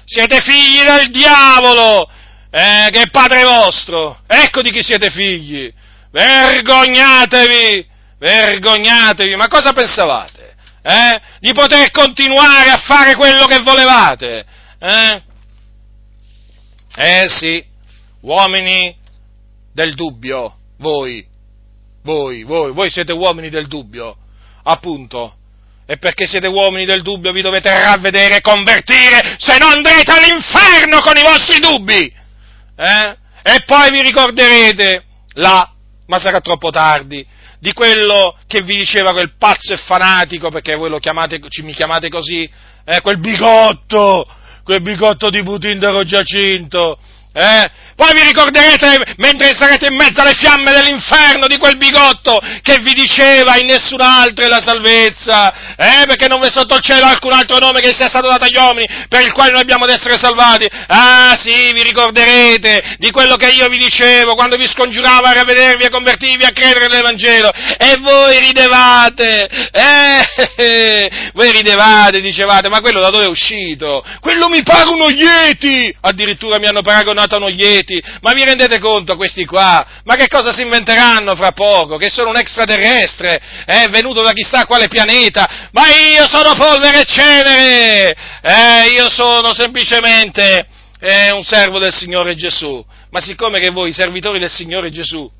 [0.04, 2.08] Siete figli del diavolo,
[2.50, 4.20] eh, che è padre vostro.
[4.26, 5.72] Ecco di chi siete figli
[6.14, 7.84] Vergognatevi!
[8.18, 9.34] Vergognatevi!
[9.34, 10.54] Ma cosa pensavate?
[10.80, 11.20] Eh?
[11.40, 14.44] Di poter continuare a fare quello che volevate?
[14.78, 15.22] Eh?
[16.94, 17.64] Eh sì,
[18.20, 18.96] uomini
[19.72, 21.26] del dubbio, voi,
[22.04, 24.16] voi, voi, voi siete uomini del dubbio,
[24.62, 25.38] appunto.
[25.86, 31.00] E perché siete uomini del dubbio vi dovete ravvedere e convertire, se no andrete all'inferno
[31.00, 32.12] con i vostri dubbi.
[32.76, 33.16] Eh?
[33.42, 35.04] E poi vi ricorderete
[35.34, 35.68] la
[36.06, 37.26] ma sarà troppo tardi,
[37.58, 42.48] di quello che vi diceva quel pazzo e fanatico, perché voi chiamate, mi chiamate così,
[42.84, 44.26] eh, quel bigotto,
[44.62, 46.98] quel bigotto di Putindaro Giacinto,
[47.34, 47.68] eh?
[47.96, 52.92] Poi vi ricorderete, mentre sarete in mezzo alle fiamme dell'inferno, di quel bigotto che vi
[52.92, 56.04] diceva in nessun altro è la salvezza, eh?
[56.06, 58.56] perché non vi è sotto il cielo alcun altro nome che sia stato dato agli
[58.56, 60.68] uomini per il quale noi abbiamo ad essere salvati.
[60.88, 65.84] Ah sì, vi ricorderete di quello che io vi dicevo quando vi scongiuravo a ravvedervi,
[65.84, 67.50] a convertirvi, a credere nell'Evangelo.
[67.78, 71.22] E voi ridevate, eh?
[71.34, 74.04] Voi ridevate, dicevate, ma quello da dove è uscito?
[74.20, 75.94] Quello mi pare uno Yeti!
[76.00, 79.86] Addirittura mi hanno paragonato Natano Ieti, ma vi rendete conto questi qua?
[80.04, 81.96] Ma che cosa si inventeranno fra poco?
[81.96, 87.04] Che sono un extraterrestre, eh, venuto da chissà quale pianeta, ma io sono polvere e
[87.04, 90.66] cenere, eh, io sono semplicemente
[91.00, 95.30] eh, un servo del Signore Gesù, ma siccome che voi, servitori del Signore Gesù,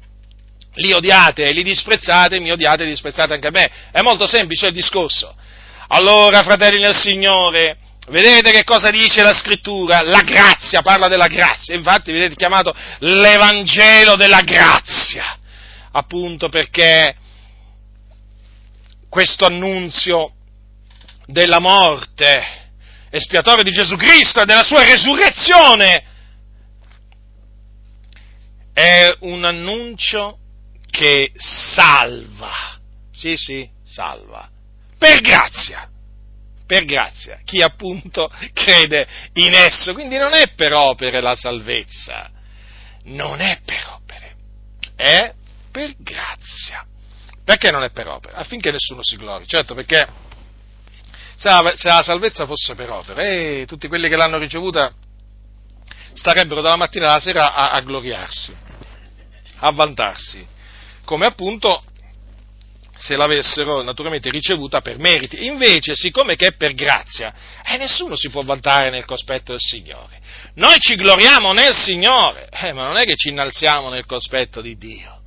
[0.76, 4.72] li odiate e li disprezzate, mi odiate e disprezzate anche me, è molto semplice il
[4.72, 5.34] discorso.
[5.88, 7.76] Allora, fratelli nel Signore,
[8.06, 10.02] Vedete che cosa dice la scrittura?
[10.02, 15.38] La grazia, parla della grazia, infatti vedete chiamato l'Evangelo della grazia,
[15.90, 17.16] appunto perché
[19.08, 20.32] questo annunzio
[21.24, 22.42] della morte
[23.08, 26.04] espiatoria di Gesù Cristo e della sua resurrezione
[28.74, 30.38] è un annuncio
[30.90, 32.78] che salva,
[33.10, 34.50] sì sì, salva,
[34.98, 35.88] per grazia
[36.66, 39.92] per grazia, chi appunto crede in esso.
[39.92, 42.30] Quindi non è per opere la salvezza,
[43.04, 44.36] non è per opere,
[44.96, 45.32] è
[45.70, 46.86] per grazia.
[47.44, 48.36] Perché non è per opere?
[48.36, 50.08] Affinché nessuno si glori, certo perché
[51.36, 54.92] se la, salvezza fosse per opere, eh, tutti quelli che l'hanno ricevuta
[56.14, 58.54] starebbero dalla mattina alla sera a, a gloriarsi,
[59.58, 60.46] a vantarsi,
[61.04, 61.82] come appunto
[62.96, 65.46] se l'avessero naturalmente ricevuta per meriti.
[65.46, 67.32] Invece, siccome che è per grazia,
[67.64, 70.20] eh, nessuno si può vantare nel cospetto del Signore.
[70.54, 74.76] Noi ci gloriamo nel Signore, eh, ma non è che ci innalziamo nel cospetto di
[74.76, 75.20] Dio,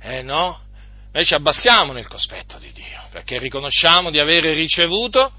[0.00, 0.68] eh no?
[1.12, 5.32] Noi ci abbassiamo nel cospetto di Dio, perché riconosciamo di avere ricevuto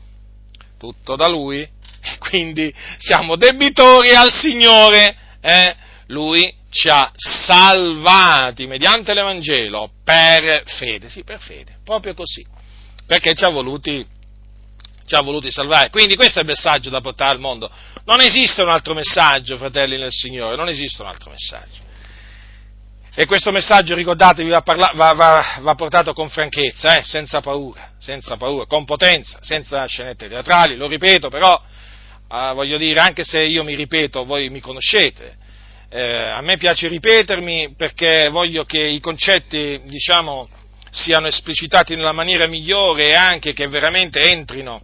[0.78, 1.62] tutto da Lui
[2.02, 5.16] e quindi siamo debitori al Signore.
[5.42, 5.76] Eh?
[6.08, 12.46] Lui ci ha salvati mediante l'Evangelo per fede, sì, per fede, proprio così,
[13.06, 14.06] perché ci ha voluti,
[15.06, 15.90] ci ha voluti salvare.
[15.90, 17.70] Quindi questo è il messaggio da portare al mondo.
[18.06, 21.90] Non esiste un altro messaggio, fratelli nel Signore, non esiste un altro messaggio.
[23.14, 27.92] E questo messaggio, ricordatevi, va, parla- va, va, va portato con franchezza, eh, senza paura,
[27.98, 31.62] senza paura, con potenza, senza scenette teatrali, lo ripeto, però,
[32.32, 35.40] eh, voglio dire, anche se io mi ripeto, voi mi conoscete,
[35.94, 40.48] eh, a me piace ripetermi perché voglio che i concetti, diciamo,
[40.90, 44.82] siano esplicitati nella maniera migliore e anche che veramente entrino,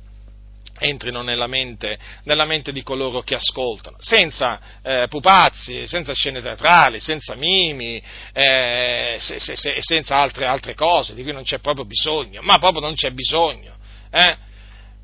[0.80, 6.99] entrino nella, mente, nella mente, di coloro che ascoltano, senza eh, pupazzi, senza scene teatrali,
[6.99, 8.01] senza mimi,
[8.34, 12.58] eh, se, se, se, senza altre, altre, cose di cui non c'è proprio bisogno, ma
[12.58, 13.76] proprio non c'è bisogno.
[14.12, 14.36] Eh?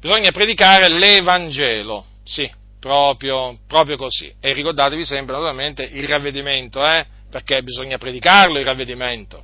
[0.02, 2.50] Bisogna predicare l'Evangelo, sì,
[2.84, 4.30] proprio, proprio così.
[4.42, 7.06] E ricordatevi sempre, naturalmente, il ravvedimento, eh?
[7.32, 9.42] perché bisogna predicarlo il ravvedimento.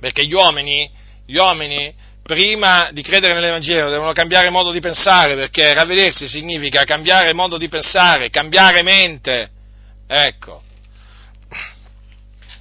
[0.00, 0.90] Perché gli uomini,
[1.24, 7.32] gli uomini, prima di credere nell'Evangelo, devono cambiare modo di pensare, perché ravvedersi significa cambiare
[7.32, 9.50] modo di pensare, cambiare mente,
[10.08, 10.62] Ecco.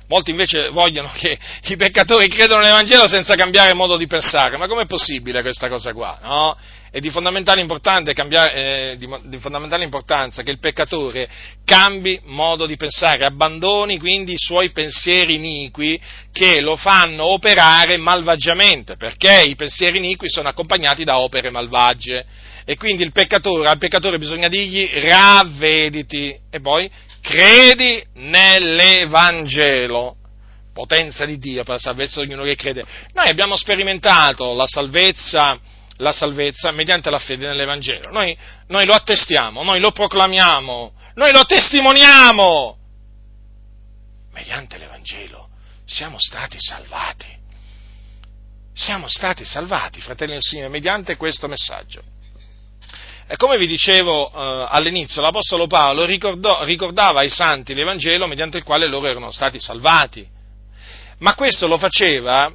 [0.08, 4.58] Molti invece vogliono che i peccatori credano nell'Evangelo senza cambiare modo di pensare.
[4.58, 6.20] Ma com'è possibile questa cosa qua?
[6.22, 6.58] No?
[6.96, 11.28] È di fondamentale, eh, di, di fondamentale, importanza che il peccatore
[11.66, 16.00] cambi modo di pensare, abbandoni quindi i suoi pensieri iniqui
[16.32, 22.26] che lo fanno operare malvagiamente, perché i pensieri iniqui sono accompagnati da opere malvagie.
[22.64, 26.90] E quindi il peccatore, al peccatore bisogna dirgli ravvediti e poi
[27.20, 30.16] credi nell'Evangelo,
[30.72, 32.86] potenza di Dio per la salvezza di ognuno che crede.
[33.12, 35.60] Noi abbiamo sperimentato la salvezza,
[35.98, 38.38] la salvezza mediante la fede nell'Evangelo, noi,
[38.68, 42.78] noi lo attestiamo, noi lo proclamiamo, noi lo testimoniamo.
[44.34, 45.50] Mediante l'Evangelo
[45.86, 47.34] siamo stati salvati.
[48.74, 52.02] Siamo stati salvati, fratelli del Signore, mediante questo messaggio.
[53.28, 58.64] E come vi dicevo eh, all'inizio, l'Apostolo Paolo ricordò, ricordava ai santi l'Evangelo mediante il
[58.64, 60.28] quale loro erano stati salvati,
[61.20, 62.54] ma questo lo faceva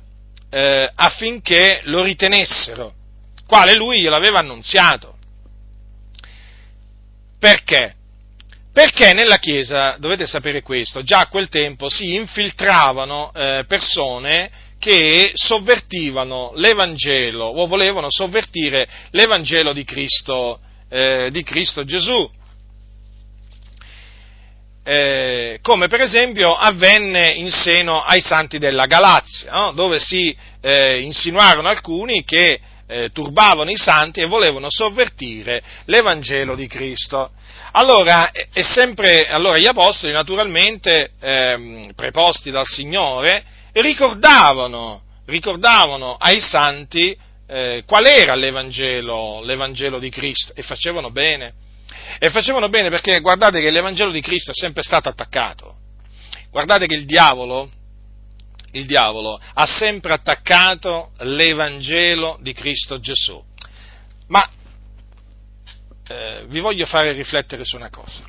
[0.50, 2.92] eh, affinché lo ritenessero,
[3.50, 5.16] quale lui gliel'aveva annunziato.
[7.36, 7.96] Perché?
[8.72, 15.32] Perché nella Chiesa, dovete sapere questo, già a quel tempo si infiltravano eh, persone che
[15.34, 22.30] sovvertivano l'Evangelo o volevano sovvertire l'Evangelo di Cristo, eh, di Cristo Gesù.
[24.84, 29.72] Eh, come per esempio avvenne in seno ai santi della Galazia, no?
[29.72, 32.60] dove si eh, insinuarono alcuni che
[32.90, 37.30] eh, turbavano i santi e volevano sovvertire l'Evangelo di Cristo.
[37.72, 47.16] Allora, sempre, allora gli apostoli naturalmente ehm, preposti dal Signore ricordavano, ricordavano ai santi
[47.46, 51.54] eh, qual era l'Evangelo, l'Evangelo di Cristo e facevano bene.
[52.18, 55.76] E facevano bene perché guardate che l'Evangelo di Cristo è sempre stato attaccato.
[56.50, 57.70] Guardate che il diavolo,
[58.72, 63.42] il diavolo ha sempre attaccato l'Evangelo di Cristo Gesù.
[64.28, 64.48] Ma
[66.08, 68.22] eh, vi voglio fare riflettere su una cosa.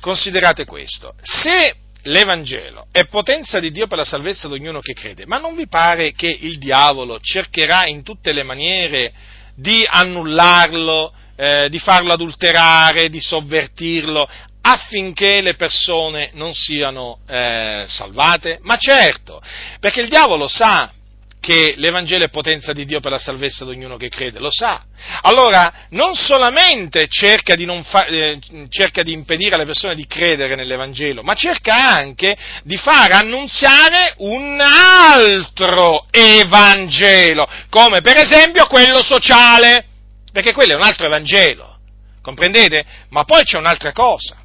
[0.00, 1.14] Considerate questo.
[1.20, 5.54] Se l'Evangelo è potenza di Dio per la salvezza di ognuno che crede, ma non
[5.54, 9.12] vi pare che il diavolo cercherà in tutte le maniere
[9.54, 14.28] di annullarlo, eh, di farlo adulterare, di sovvertirlo,
[14.68, 18.58] affinché le persone non siano eh, salvate?
[18.62, 19.40] Ma certo,
[19.78, 20.90] perché il diavolo sa
[21.38, 24.82] che l'Evangelo è potenza di Dio per la salvezza di ognuno che crede, lo sa.
[25.22, 31.22] Allora, non solamente cerca di, fa, eh, cerca di, impedire alle persone di credere nell'Evangelo,
[31.22, 39.86] ma cerca anche di far annunziare un altro Evangelo, come per esempio quello sociale,
[40.32, 41.78] perché quello è un altro Evangelo,
[42.20, 42.84] comprendete?
[43.10, 44.38] Ma poi c'è un'altra cosa.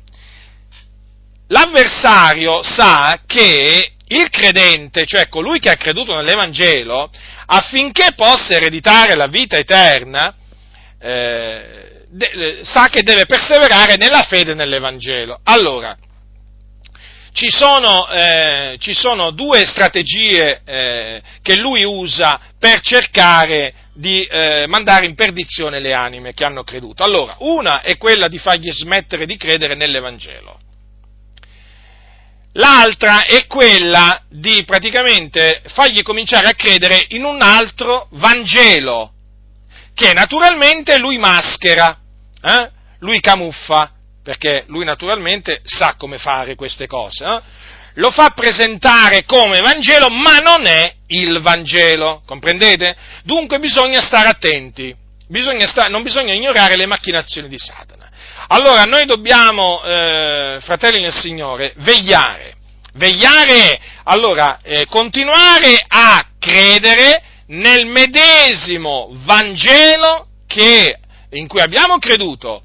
[1.52, 7.10] L'avversario sa che il credente, cioè colui che ha creduto nell'Evangelo,
[7.46, 10.34] affinché possa ereditare la vita eterna,
[10.98, 15.42] eh, de, sa che deve perseverare nella fede nell'Evangelo.
[15.44, 15.98] Allora,
[17.34, 24.66] ci sono, eh, ci sono due strategie eh, che lui usa per cercare di eh,
[24.68, 27.04] mandare in perdizione le anime che hanno creduto.
[27.04, 30.60] Allora, una è quella di fargli smettere di credere nell'Evangelo
[32.54, 39.14] l'altra è quella di praticamente fargli cominciare a credere in un altro Vangelo,
[39.94, 41.98] che naturalmente lui maschera,
[42.42, 42.70] eh?
[43.00, 43.92] lui camuffa,
[44.24, 47.26] perché lui naturalmente sa come fare queste cose.
[47.26, 47.42] Eh?
[47.96, 52.96] Lo fa presentare come Vangelo, ma non è il Vangelo, comprendete?
[53.24, 54.96] Dunque bisogna stare attenti,
[55.28, 58.01] bisogna sta- non bisogna ignorare le macchinazioni di Satana.
[58.54, 62.56] Allora noi dobbiamo, eh, fratelli nel Signore, vegliare,
[62.96, 70.98] vegliare, allora eh, continuare a credere nel medesimo Vangelo che,
[71.30, 72.64] in cui abbiamo creduto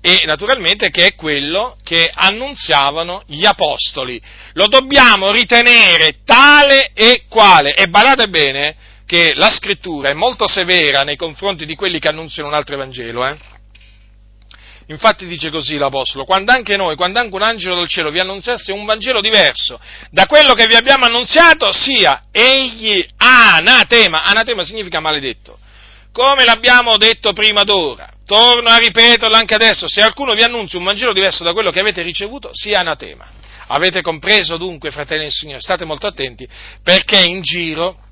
[0.00, 4.22] e naturalmente che è quello che annunziavano gli apostoli.
[4.52, 7.74] Lo dobbiamo ritenere tale e quale.
[7.74, 12.48] E badate bene che la scrittura è molto severa nei confronti di quelli che annunziano
[12.48, 13.26] un altro Evangelo.
[13.26, 13.57] Eh?
[14.90, 18.72] Infatti dice così l'Apostolo, quando anche noi, quando anche un angelo del cielo vi annunziasse
[18.72, 19.78] un Vangelo diverso
[20.10, 24.24] da quello che vi abbiamo annunziato, sia egli anatema.
[24.24, 25.58] Anatema significa maledetto.
[26.10, 30.86] Come l'abbiamo detto prima d'ora, torno a ripeterlo anche adesso, se qualcuno vi annunzia un
[30.86, 33.26] Vangelo diverso da quello che avete ricevuto, sia anatema.
[33.66, 35.60] Avete compreso dunque, fratelli del Signore?
[35.60, 36.48] State molto attenti,
[36.82, 38.07] perché in giro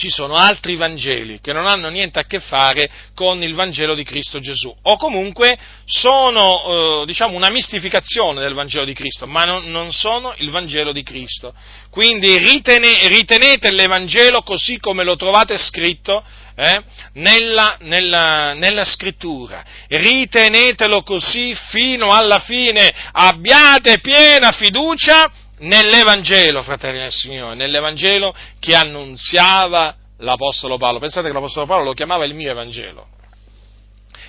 [0.00, 4.02] ci sono altri Vangeli che non hanno niente a che fare con il Vangelo di
[4.02, 9.70] Cristo Gesù, o comunque sono, eh, diciamo, una mistificazione del Vangelo di Cristo, ma non,
[9.70, 11.52] non sono il Vangelo di Cristo.
[11.90, 16.24] Quindi ritene, ritenete l'Evangelo così come lo trovate scritto
[16.54, 16.82] eh,
[17.14, 19.62] nella, nella, nella, scrittura.
[19.86, 22.90] Ritenetelo così fino alla fine.
[23.12, 25.30] Abbiate piena fiducia
[25.60, 30.98] nell'Evangelo, fratelli del Signore, nell'Evangelo che annunziava l'Apostolo Paolo.
[30.98, 33.08] Pensate che l'Apostolo Paolo lo chiamava il mio Evangelo,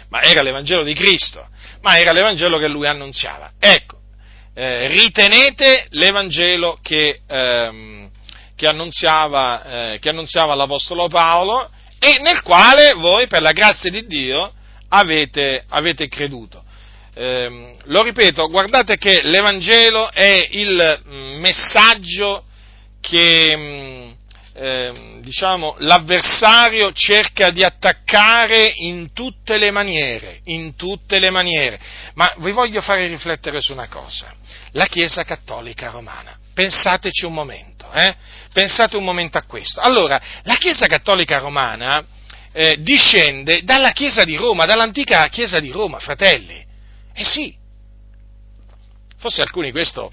[0.10, 1.48] ma era l'Evangelo di Cristo,
[1.82, 3.52] ma era l'Evangelo che lui annunziava.
[3.60, 4.00] Ecco,
[4.54, 8.10] eh, ritenete l'Evangelo che, ehm,
[8.56, 11.70] che, annunziava, eh, che annunziava l'Apostolo Paolo
[12.00, 14.52] e nel quale voi, per la grazia di Dio,
[14.90, 16.61] avete, avete creduto
[17.22, 22.46] eh, lo ripeto, guardate che l'Evangelo è il mm, messaggio
[23.00, 24.16] che
[24.54, 31.80] eh, diciamo, l'avversario cerca di attaccare in tutte le maniere, in tutte le maniere.
[32.16, 34.34] Ma vi voglio fare riflettere su una cosa.
[34.72, 38.16] La Chiesa Cattolica Romana, pensateci un momento, eh?
[38.52, 39.80] pensate un momento a questo.
[39.80, 42.04] Allora, la Chiesa Cattolica Romana
[42.52, 46.70] eh, discende dalla Chiesa di Roma, dall'antica Chiesa di Roma, fratelli.
[47.14, 47.56] Eh sì,
[49.18, 50.12] forse alcuni questo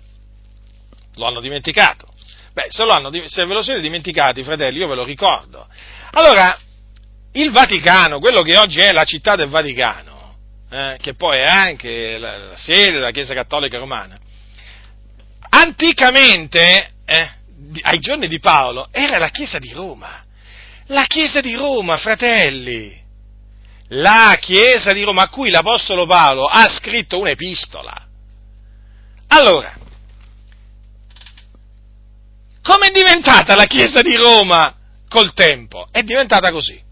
[1.14, 2.06] lo hanno dimenticato.
[2.52, 5.66] Beh, se, hanno, se, ve lo siete dimenticati, fratelli, io ve lo ricordo.
[6.12, 6.58] Allora,
[7.32, 10.36] il Vaticano, quello che oggi è la città del Vaticano,
[10.70, 14.18] eh, che poi è anche la, la, sede della Chiesa Cattolica Romana,
[15.50, 17.30] anticamente, eh,
[17.82, 20.24] ai giorni di Paolo, era la Chiesa di Roma.
[20.86, 22.97] La Chiesa di Roma, fratelli
[23.88, 28.06] la Chiesa di Roma a cui l'Apostolo Paolo ha scritto un'epistola.
[29.28, 29.74] Allora,
[32.62, 34.74] come è diventata la Chiesa di Roma
[35.08, 35.86] col tempo?
[35.90, 36.82] È diventata così.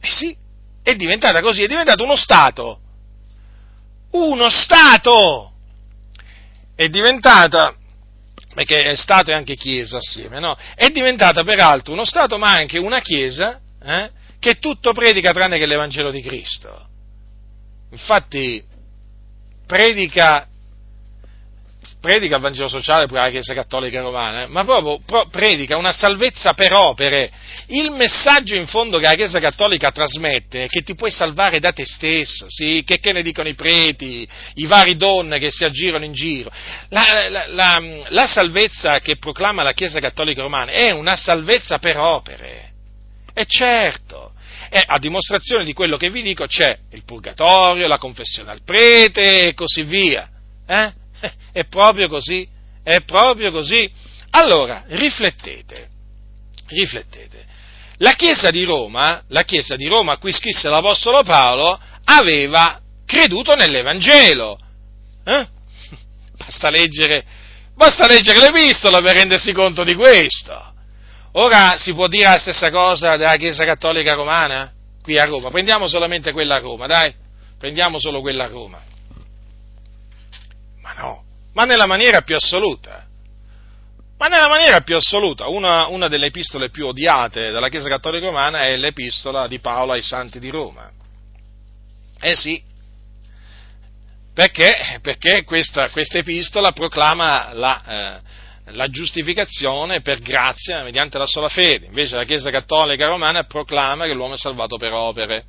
[0.00, 0.36] Eh sì,
[0.82, 2.80] è diventata così, è diventato uno Stato.
[4.12, 5.52] Uno Stato!
[6.76, 7.74] È diventata,
[8.54, 10.56] perché è Stato e anche Chiesa assieme, no?
[10.74, 14.10] È diventata peraltro uno Stato ma anche una Chiesa, eh?
[14.46, 16.86] Che tutto predica tranne che l'Evangelo di Cristo.
[17.90, 18.62] Infatti,
[19.66, 20.46] predica,
[22.00, 25.90] predica il Vangelo sociale pure la Chiesa Cattolica Romana, eh, ma proprio pro, predica una
[25.90, 27.28] salvezza per opere.
[27.66, 31.72] Il messaggio in fondo che la Chiesa Cattolica trasmette è che ti puoi salvare da
[31.72, 32.84] te stesso, sì?
[32.86, 36.52] che, che ne dicono i preti, i vari donne che si aggirano in giro.
[36.90, 41.98] La, la, la, la salvezza che proclama la Chiesa Cattolica Romana è una salvezza per
[41.98, 42.74] opere.
[43.34, 44.34] E certo,
[44.76, 49.48] e a dimostrazione di quello che vi dico c'è il purgatorio, la confessione al prete
[49.48, 50.28] e così via.
[50.66, 50.92] Eh?
[51.50, 52.46] È proprio così,
[52.82, 53.90] è proprio così.
[54.32, 55.88] Allora, riflettete,
[56.66, 57.44] riflettete.
[57.98, 63.54] La Chiesa di Roma, la Chiesa di Roma a cui scrisse l'Apostolo Paolo, aveva creduto
[63.54, 64.58] nell'Evangelo.
[65.24, 65.48] Eh?
[66.36, 67.24] Basta leggere,
[67.74, 70.74] basta leggere l'Epistola per rendersi conto di questo.
[71.38, 74.72] Ora si può dire la stessa cosa della Chiesa Cattolica Romana?
[75.02, 75.50] Qui a Roma.
[75.50, 77.14] Prendiamo solamente quella a Roma, dai.
[77.58, 78.80] Prendiamo solo quella a Roma.
[80.80, 83.06] Ma no, ma nella maniera più assoluta.
[84.18, 88.60] Ma nella maniera più assoluta, una, una delle epistole più odiate dalla Chiesa Cattolica Romana
[88.62, 90.90] è l'epistola di Paolo ai Santi di Roma.
[92.18, 92.62] Eh sì,
[94.32, 95.00] perché?
[95.02, 98.20] Perché questa, epistola proclama la, eh,
[98.70, 104.14] la giustificazione per grazia mediante la sola fede, invece la Chiesa Cattolica Romana proclama che
[104.14, 105.44] l'uomo è salvato per opere.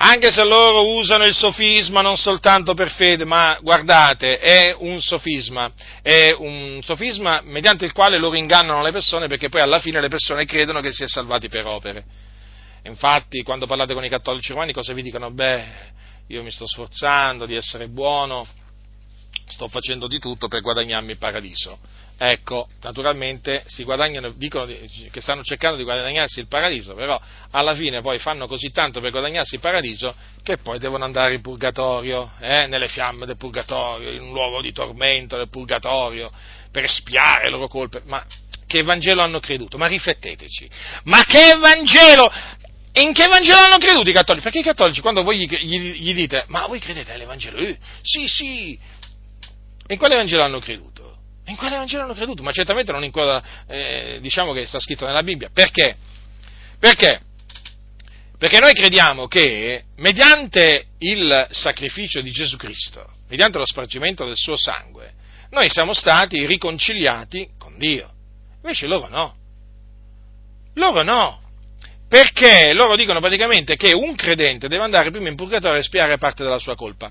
[0.00, 5.72] Anche se loro usano il sofisma non soltanto per fede, ma guardate, è un sofisma,
[6.02, 10.08] è un sofisma mediante il quale loro ingannano le persone perché poi alla fine le
[10.08, 12.04] persone credono che si è salvati per opere.
[12.84, 15.32] Infatti, quando parlate con i cattolici romani, cosa vi dicono?
[15.32, 15.64] Beh,
[16.28, 18.46] io mi sto sforzando di essere buono,
[19.48, 21.78] sto facendo di tutto per guadagnarmi il paradiso.
[22.20, 27.20] Ecco, naturalmente si guadagnano, dicono che stanno cercando di guadagnarsi il paradiso, però
[27.52, 30.12] alla fine poi fanno così tanto per guadagnarsi il paradiso
[30.42, 34.72] che poi devono andare in purgatorio, eh, nelle fiamme del purgatorio, in un luogo di
[34.72, 36.32] tormento del purgatorio,
[36.72, 38.02] per espiare le loro colpe.
[38.06, 38.26] Ma
[38.66, 39.78] che Vangelo hanno creduto?
[39.78, 40.68] Ma rifletteteci,
[41.04, 42.32] ma che Vangelo?
[42.94, 44.42] In che Vangelo hanno creduto i cattolici?
[44.42, 47.58] Perché i cattolici, quando voi gli, gli, gli dite, ma voi credete nell'Evangelo?
[47.58, 48.76] Eh, sì, sì.
[49.86, 51.07] In quale Vangelo hanno creduto?
[51.48, 52.42] In quale Vangelo hanno creduto?
[52.42, 55.50] Ma certamente non in quello eh, diciamo che sta scritto nella Bibbia.
[55.52, 55.96] Perché?
[56.78, 57.20] Perché?
[58.38, 64.56] Perché noi crediamo che mediante il sacrificio di Gesù Cristo, mediante lo spargimento del suo
[64.56, 65.12] sangue,
[65.50, 68.12] noi siamo stati riconciliati con Dio.
[68.56, 69.36] Invece loro no.
[70.74, 71.40] Loro no.
[72.08, 76.42] Perché loro dicono praticamente che un credente deve andare prima in purgatorio a espiare parte
[76.42, 77.10] della sua colpa,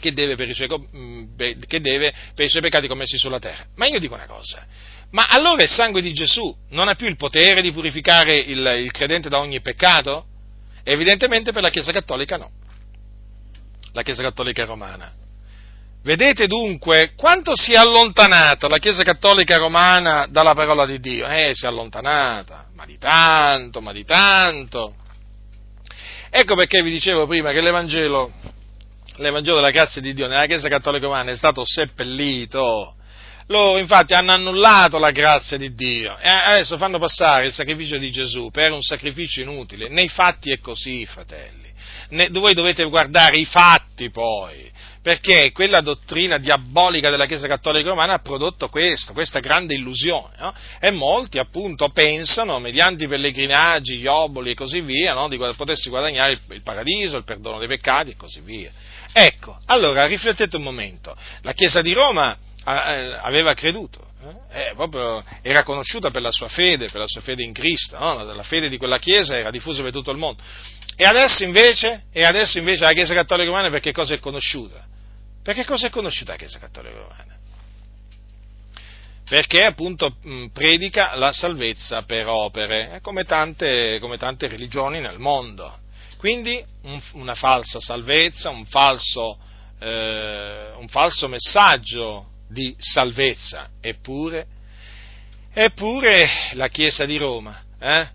[0.00, 3.66] che deve, per i suoi, mm, per i suoi peccati commessi sulla terra.
[3.76, 4.66] Ma io dico una cosa,
[5.10, 8.90] ma allora il sangue di Gesù non ha più il potere di purificare il, il
[8.90, 10.26] credente da ogni peccato?
[10.82, 12.50] Evidentemente per la Chiesa Cattolica no.
[13.92, 15.12] La Chiesa Cattolica Romana.
[16.02, 21.26] Vedete dunque quanto si è allontanata la Chiesa Cattolica Romana dalla parola di Dio?
[21.26, 24.94] Eh, si è allontanata, ma di tanto, ma di tanto.
[26.30, 28.30] Ecco perché vi dicevo prima che l'Evangelo,
[29.20, 32.94] l'Evangelo della grazia di Dio nella Chiesa Cattolica Romana è stato seppellito.
[33.46, 38.10] Loro infatti hanno annullato la grazia di Dio e adesso fanno passare il sacrificio di
[38.10, 39.88] Gesù per un sacrificio inutile.
[39.88, 41.68] Nei fatti è così, fratelli.
[42.10, 44.70] Ne, voi dovete guardare i fatti poi
[45.02, 50.54] perché quella dottrina diabolica della Chiesa Cattolica Romana ha prodotto questo, questa grande illusione, no?
[50.78, 55.28] e molti appunto pensano, mediante i pellegrinaggi, gli oboli e così via, no?
[55.28, 58.70] di potersi guadagnare il, il paradiso, il perdono dei peccati e così via.
[59.12, 64.10] Ecco, allora riflettete un momento, la Chiesa di Roma aveva creduto,
[64.52, 64.74] eh?
[64.74, 65.24] eh?
[65.42, 68.22] era conosciuta per la sua fede, per la sua fede in Cristo, no?
[68.22, 70.42] la fede di quella Chiesa era diffusa per tutto il mondo.
[70.96, 74.86] E adesso invece, e adesso invece la Chiesa Cattolica Romana per cosa è conosciuta?
[75.42, 77.38] Perché cosa è conosciuta la Chiesa Cattolica Romana?
[79.26, 80.16] Perché appunto
[80.52, 85.78] predica la salvezza per opere, eh, come tante, come tante religioni nel mondo.
[86.20, 89.38] Quindi un, una falsa salvezza, un falso,
[89.80, 94.46] eh, un falso messaggio di salvezza, eppure,
[95.50, 98.06] eppure la Chiesa di Roma, eh,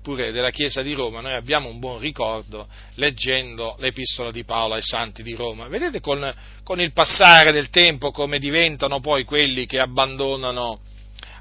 [0.00, 4.82] pure della Chiesa di Roma, noi abbiamo un buon ricordo leggendo l'Epistola di Paolo ai
[4.82, 5.68] Santi di Roma.
[5.68, 6.34] Vedete con,
[6.64, 10.80] con il passare del tempo come diventano poi quelli che abbandonano,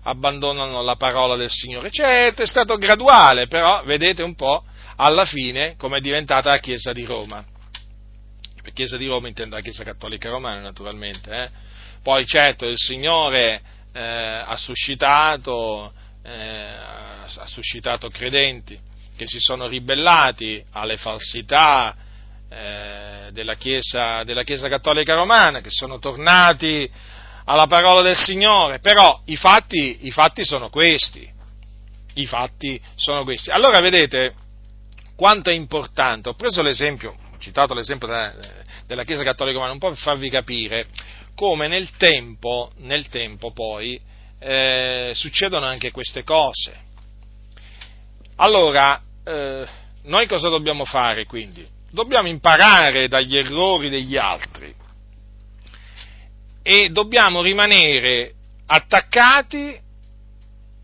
[0.03, 1.89] abbandonano la parola del Signore.
[1.89, 4.65] Certo, è stato graduale, però vedete un po'
[5.01, 7.43] alla fine come è diventata la Chiesa di Roma.
[8.61, 11.31] Per Chiesa di Roma intendo la Chiesa Cattolica Romana, naturalmente.
[11.31, 11.49] Eh?
[12.03, 13.61] Poi certo il Signore
[13.93, 15.93] eh, ha suscitato
[16.23, 16.75] eh,
[17.37, 18.77] ha suscitato credenti
[19.15, 21.95] che si sono ribellati alle falsità
[22.49, 26.89] eh, della, Chiesa, della Chiesa Cattolica Romana, che sono tornati
[27.45, 31.29] alla parola del Signore, però i fatti, i fatti sono questi.
[32.13, 33.49] I fatti sono questi.
[33.49, 34.33] Allora vedete
[35.19, 36.29] quanto è importante.
[36.29, 38.33] Ho preso l'esempio, ho citato l'esempio della,
[38.87, 40.87] della Chiesa Cattolica Romana, un po' per farvi capire
[41.35, 43.99] come nel tempo, nel tempo poi
[44.39, 46.73] eh, succedono anche queste cose.
[48.37, 49.67] Allora, eh,
[50.03, 51.67] noi cosa dobbiamo fare quindi?
[51.91, 54.73] Dobbiamo imparare dagli errori degli altri
[56.63, 58.35] e dobbiamo rimanere
[58.67, 59.77] attaccati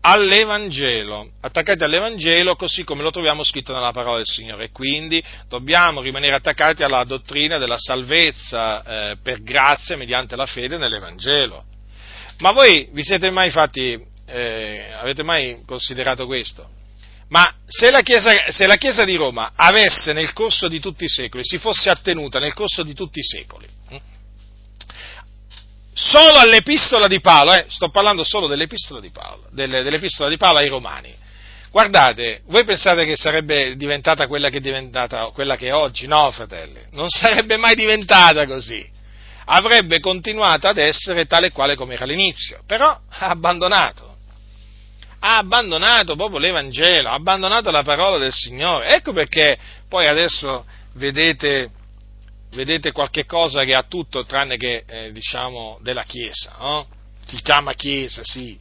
[0.08, 4.70] all'Evangelo, attaccati all'Evangelo così come lo troviamo scritto nella parola del Signore.
[4.70, 11.64] Quindi dobbiamo rimanere attaccati alla dottrina della salvezza eh, per grazia mediante la fede nell'Evangelo.
[12.38, 16.68] Ma voi vi siete mai fatti, eh, avete mai considerato questo?
[17.28, 21.08] Ma se la, Chiesa, se la, Chiesa, di Roma avesse nel corso di tutti i
[21.08, 23.96] secoli, si fosse attenuta nel corso di tutti i secoli, hm,
[25.96, 30.58] solo all'epistola di Paolo, eh, sto parlando solo dell'epistola di Paolo, delle, dell'epistola di Paolo
[30.58, 31.14] ai Romani,
[31.70, 36.06] guardate, voi pensate che sarebbe diventata quella che è diventata, quella che è oggi?
[36.06, 38.94] No, fratelli, non sarebbe mai diventata così
[39.46, 44.14] avrebbe continuato ad essere tale e quale come era all'inizio, però ha abbandonato.
[45.18, 48.94] Ha abbandonato proprio l'Evangelo, ha abbandonato la parola del Signore.
[48.94, 49.58] Ecco perché
[49.88, 50.64] poi adesso
[50.94, 51.70] vedete,
[52.56, 56.88] vedete qualche cosa che ha tutto tranne che, eh, diciamo, della Chiesa, no?
[57.24, 58.58] Si chiama Chiesa, sì.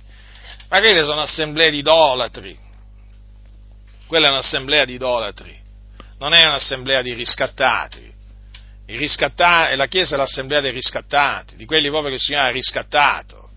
[0.70, 2.60] Ma quelle sono assemblee di idolatri.
[4.06, 5.60] Quella è un'assemblea di idolatri,
[6.20, 8.14] non è un'assemblea di riscattati
[9.76, 13.50] la Chiesa è l'assemblea dei riscattati, di quelli proprio che il Signore ha riscattato,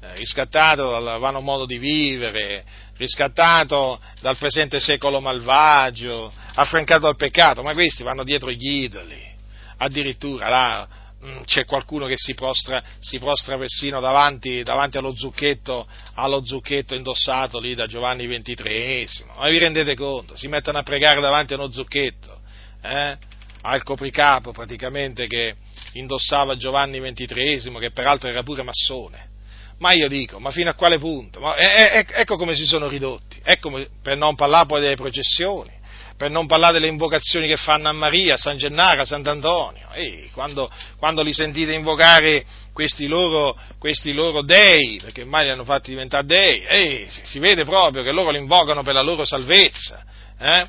[0.00, 2.64] eh, riscattato dal vano modo di vivere,
[2.96, 9.33] riscattato dal presente secolo malvagio, affrancato dal peccato, ma questi vanno dietro gli idoli,
[9.78, 10.88] addirittura là
[11.24, 16.94] mm, c'è qualcuno che si prostra, si prostra persino davanti, davanti allo, zucchetto, allo, zucchetto,
[16.94, 20.36] indossato lì da Giovanni XXIII, ma vi rendete conto?
[20.36, 22.40] Si mettono a pregare davanti a uno zucchetto,
[22.82, 23.16] eh?
[23.62, 25.56] al copricapo praticamente che
[25.94, 29.32] indossava Giovanni XXIII, che peraltro era pure massone.
[29.78, 31.40] Ma io dico, ma fino a quale punto?
[31.40, 35.72] Ma, eh, eh, ecco come si sono ridotti, ecco, per non parlare poi delle processioni.
[36.16, 39.88] Per non parlare delle invocazioni che fanno a Maria, a San Gennaro, a Sant'Antonio.
[39.92, 45.64] Ehi, quando, quando, li sentite invocare questi loro, questi loro, dei, perché ormai li hanno
[45.64, 49.24] fatti diventare dei, ehi, si, si, vede proprio che loro li invocano per la loro
[49.24, 50.04] salvezza.
[50.38, 50.66] Eh?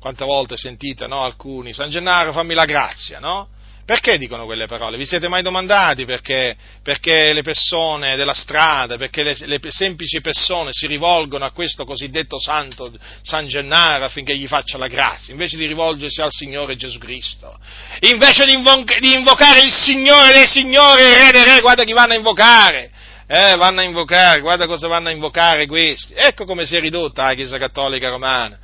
[0.00, 3.48] Quante volte sentite, no, alcuni, San Gennaro fammi la grazia, no?
[3.88, 4.98] Perché dicono quelle parole?
[4.98, 10.72] Vi siete mai domandati perché, perché le persone della strada, perché le, le, semplici persone
[10.72, 12.92] si rivolgono a questo cosiddetto santo
[13.22, 17.58] San Gennaro affinché gli faccia la grazia, invece di rivolgersi al Signore Gesù Cristo?
[18.00, 21.94] Invece di, invo- di invocare il Signore dei Signori, il Re dei Re, guarda chi
[21.94, 22.90] vanno a invocare!
[23.26, 26.12] Eh, vanno a invocare, guarda cosa vanno a invocare questi.
[26.14, 28.58] Ecco come si è ridotta la Chiesa Cattolica Romana.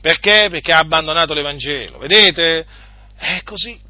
[0.00, 0.48] Perché?
[0.50, 1.98] Perché ha abbandonato l'Evangelo.
[1.98, 2.64] Vedete?
[3.14, 3.88] È così.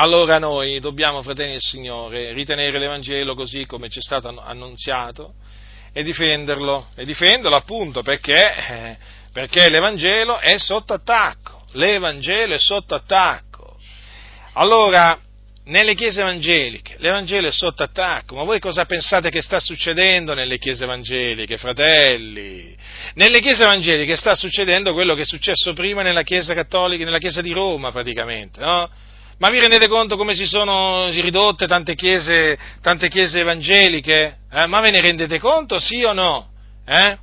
[0.00, 5.34] Allora noi dobbiamo, fratelli del Signore, ritenere l'Evangelo così come ci è stato annunziato
[5.92, 8.96] e difenderlo, e difenderlo appunto perché, eh,
[9.30, 13.76] perché l'Evangelo è sotto attacco, l'Evangelo è sotto attacco.
[14.54, 15.20] Allora,
[15.64, 20.56] nelle chiese evangeliche, l'Evangelo è sotto attacco, ma voi cosa pensate che sta succedendo nelle
[20.56, 22.74] chiese evangeliche, fratelli?
[23.16, 27.42] Nelle chiese evangeliche sta succedendo quello che è successo prima nella chiesa cattolica, nella chiesa
[27.42, 28.90] di Roma praticamente, no?
[29.40, 34.36] Ma vi rendete conto come si sono ridotte tante chiese, tante chiese evangeliche?
[34.52, 34.66] Eh?
[34.66, 36.50] Ma ve ne rendete conto, sì o no?
[36.86, 37.16] Eh?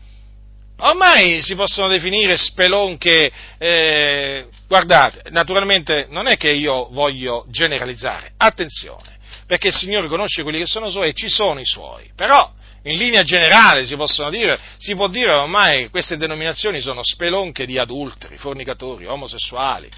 [0.79, 9.17] Ormai si possono definire spelonche, eh, guardate, naturalmente non è che io voglio generalizzare, attenzione,
[9.45, 12.51] perché il Signore conosce quelli che sono suoi e ci sono i suoi, però
[12.83, 13.95] in linea generale si,
[14.31, 19.89] dire, si può dire ormai che queste denominazioni sono spelonche di adulteri, fornicatori, omosessuali,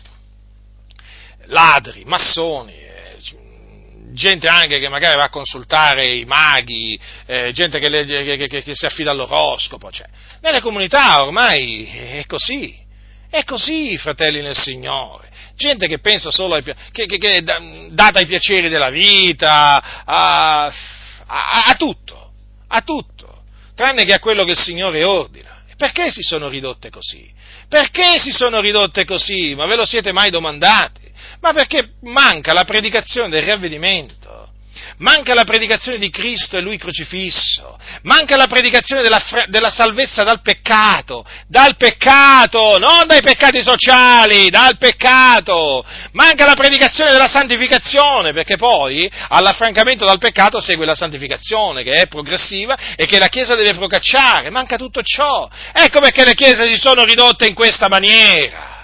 [1.49, 3.17] ladri, massoni, eh,
[4.13, 8.63] gente anche che magari va a consultare i maghi, eh, gente che, le, che, che,
[8.63, 9.91] che, si affida all'oroscopo.
[9.91, 10.07] Cioè.
[10.41, 12.77] Nelle comunità ormai è così,
[13.29, 15.27] è così, fratelli nel Signore.
[15.55, 17.43] Gente che pensa solo ai, che,
[17.91, 22.31] data ai piaceri della vita, a, a, a tutto,
[22.67, 23.43] a tutto,
[23.75, 25.57] tranne che a quello che il Signore ordina.
[25.75, 27.31] Perché si sono ridotte così?
[27.69, 29.53] Perché si sono ridotte così?
[29.55, 31.07] Ma ve lo siete mai domandati?
[31.41, 34.18] ma perché manca la predicazione del ravvedimento
[34.99, 40.41] manca la predicazione di Cristo e Lui crocifisso, manca la predicazione della, della, salvezza dal
[40.41, 48.57] peccato, dal peccato, non dai peccati sociali, dal peccato, manca la predicazione della santificazione, perché
[48.57, 53.75] poi all'affrancamento dal peccato segue la santificazione, che è progressiva e che la Chiesa deve
[53.75, 55.47] procacciare, manca tutto ciò.
[55.73, 58.77] Ecco perché le Chiese si sono ridotte in questa maniera.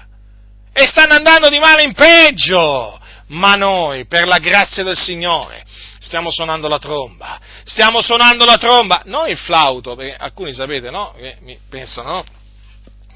[0.71, 2.99] E stanno andando di male in peggio.
[3.27, 5.63] Ma noi, per la grazia del Signore,
[6.05, 11.15] stiamo suonando la tromba, stiamo suonando la tromba, non il flauto, perché alcuni sapete, no?
[11.41, 12.23] Mi pensano, no?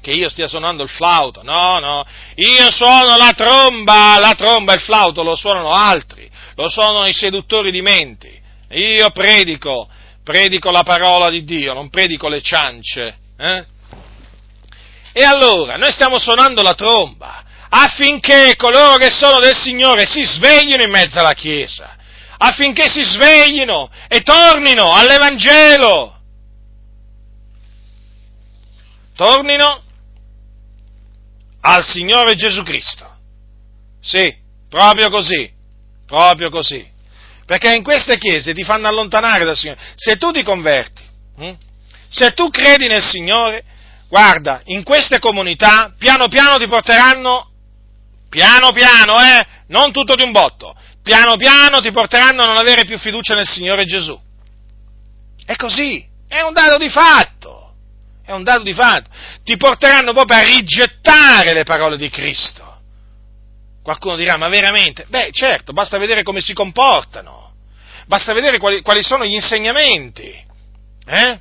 [0.00, 2.04] Che io stia suonando il flauto, no, no,
[2.34, 7.12] io suono la tromba, la tromba e il flauto lo suonano altri, lo suonano i
[7.12, 8.38] seduttori di menti.
[8.70, 9.88] Io predico,
[10.24, 13.18] predico la parola di Dio, non predico le ciance.
[13.38, 13.64] Eh?
[15.12, 20.82] E allora, noi stiamo suonando la tromba, affinché coloro che sono del Signore si sveglino
[20.82, 21.98] in mezzo alla Chiesa,
[22.42, 26.18] affinché si sveglino e tornino all'Evangelo.
[29.14, 29.82] Tornino
[31.60, 33.06] al Signore Gesù Cristo.
[34.00, 34.34] Sì,
[34.70, 35.52] proprio così,
[36.06, 36.88] proprio così.
[37.44, 39.80] Perché in queste chiese ti fanno allontanare dal Signore.
[39.96, 41.02] Se tu ti converti,
[41.36, 41.52] hm?
[42.08, 43.62] se tu credi nel Signore,
[44.08, 47.50] guarda, in queste comunità piano piano ti porteranno
[48.30, 52.84] piano piano, eh, non tutto di un botto, piano piano ti porteranno a non avere
[52.84, 54.18] più fiducia nel Signore Gesù.
[55.44, 57.74] È così, è un dato di fatto,
[58.24, 59.10] è un dato di fatto.
[59.42, 62.68] Ti porteranno proprio a rigettare le parole di Cristo.
[63.82, 65.06] Qualcuno dirà, ma veramente?
[65.08, 67.54] Beh, certo, basta vedere come si comportano,
[68.06, 70.48] basta vedere quali, quali sono gli insegnamenti.
[71.06, 71.40] Eh?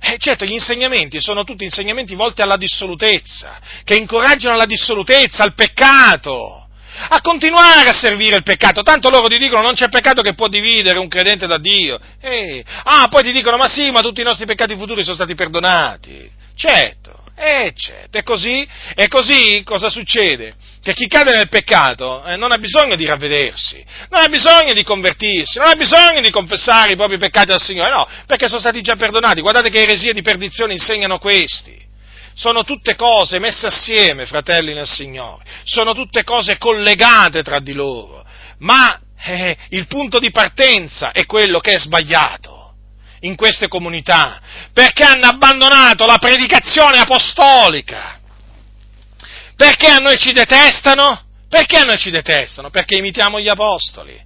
[0.00, 5.54] Eh, certo, gli insegnamenti sono tutti insegnamenti volti alla dissolutezza, che incoraggiano alla dissolutezza, al
[5.54, 6.67] peccato,
[7.08, 8.82] a continuare a servire il peccato.
[8.82, 11.98] Tanto loro ti dicono non c'è peccato che può dividere un credente da Dio.
[12.20, 15.34] Eh, ah, poi ti dicono ma sì, ma tutti i nostri peccati futuri sono stati
[15.34, 16.30] perdonati.
[16.54, 20.54] Certo, eh, certo, è così, è così cosa succede?
[20.82, 24.82] Che chi cade nel peccato eh, non ha bisogno di ravvedersi, non ha bisogno di
[24.82, 28.80] convertirsi, non ha bisogno di confessare i propri peccati al Signore, no, perché sono stati
[28.82, 29.40] già perdonati.
[29.40, 31.87] Guardate che eresie di perdizione insegnano questi.
[32.38, 38.24] Sono tutte cose messe assieme, fratelli nel Signore, sono tutte cose collegate tra di loro,
[38.58, 42.74] ma eh, il punto di partenza è quello che è sbagliato
[43.22, 44.40] in queste comunità,
[44.72, 48.20] perché hanno abbandonato la predicazione apostolica.
[49.56, 51.20] Perché a noi ci detestano?
[51.48, 52.70] Perché a noi ci detestano?
[52.70, 54.16] Perché imitiamo gli apostoli.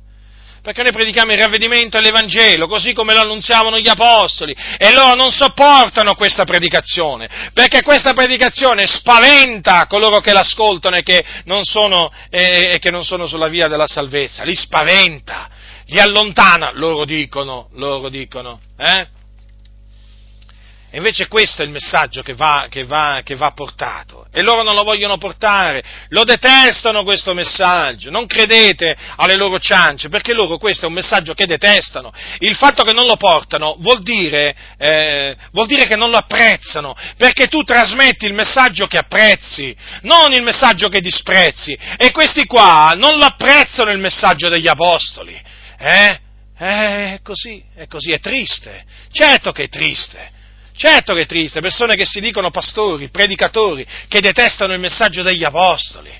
[0.62, 5.16] Perché noi predichiamo il ravvedimento e l'Evangelo, così come lo annunziavano gli apostoli, e loro
[5.16, 12.12] non sopportano questa predicazione, perché questa predicazione spaventa coloro che l'ascoltano e che non sono,
[12.30, 15.50] eh, che non sono sulla via della salvezza, li spaventa,
[15.86, 19.20] li allontana, loro dicono, loro dicono, eh?
[20.94, 24.26] E invece questo è il messaggio che va, che, va, che va, portato.
[24.30, 28.10] E loro non lo vogliono portare, lo detestano questo messaggio.
[28.10, 32.12] Non credete alle loro ciance, perché loro questo è un messaggio che detestano.
[32.40, 36.94] Il fatto che non lo portano vuol dire, eh, vuol dire che non lo apprezzano,
[37.16, 41.74] perché tu trasmetti il messaggio che apprezzi, non il messaggio che disprezzi.
[41.96, 45.40] E questi qua non lo apprezzano il messaggio degli apostoli.
[45.78, 46.20] Eh?
[46.58, 48.84] Eh, è così, è così, è triste.
[49.10, 50.31] Certo che è triste.
[50.82, 55.44] Certo che è triste, persone che si dicono pastori, predicatori, che detestano il messaggio degli
[55.44, 56.10] apostoli,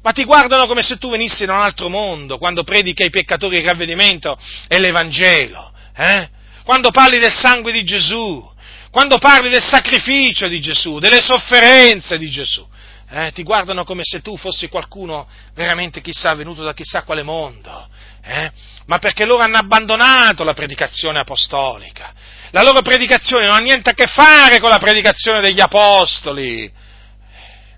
[0.00, 3.58] ma ti guardano come se tu venissi da un altro mondo quando predichi ai peccatori
[3.58, 6.30] il ravvedimento e l'Evangelo, eh?
[6.64, 8.42] quando parli del sangue di Gesù,
[8.90, 12.66] quando parli del sacrificio di Gesù, delle sofferenze di Gesù.
[13.10, 13.32] Eh?
[13.34, 17.86] ti guardano come se tu fossi qualcuno veramente chissà venuto da chissà quale mondo,
[18.24, 18.50] eh?
[18.86, 22.14] ma perché loro hanno abbandonato la predicazione apostolica,
[22.50, 26.70] la loro predicazione non ha niente a che fare con la predicazione degli apostoli.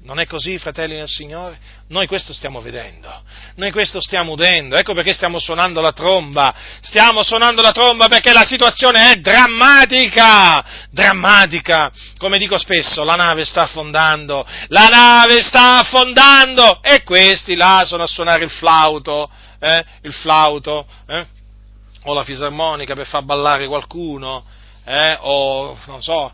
[0.04, 1.60] Non è così, fratelli del Signore?
[1.88, 3.22] Noi questo stiamo vedendo,
[3.54, 8.32] noi questo stiamo udendo, ecco perché stiamo suonando la tromba, stiamo suonando la tromba perché
[8.32, 15.78] la situazione è drammatica, drammatica, come dico spesso, la nave sta affondando, la nave sta
[15.78, 16.82] affondando.
[16.82, 19.30] E questi là sono a suonare il flauto,
[19.60, 21.26] eh, il flauto, eh,
[22.04, 24.44] o la fisarmonica per far ballare qualcuno,
[24.84, 26.32] eh, o non so,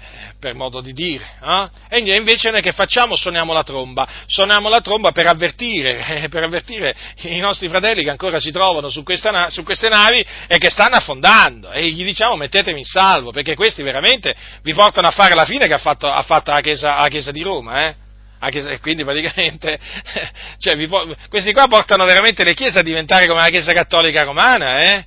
[0.00, 1.68] eh, per modo di dire, eh?
[1.88, 3.16] e invece noi che facciamo?
[3.16, 8.38] Suoniamo la tromba, suoniamo la tromba per avvertire, per avvertire i nostri fratelli che ancora
[8.38, 12.78] si trovano su, questa, su, queste navi e che stanno affondando, e gli diciamo mettetemi
[12.78, 16.22] in salvo, perché questi veramente vi portano a fare la fine che ha fatto, ha
[16.22, 17.94] fatto la, chiesa, la, chiesa, di Roma, eh?
[18.42, 19.78] E quindi praticamente,
[20.56, 20.88] cioè, vi,
[21.28, 25.04] questi qua portano veramente le chiese a diventare come la Chiesa Cattolica Romana, eh?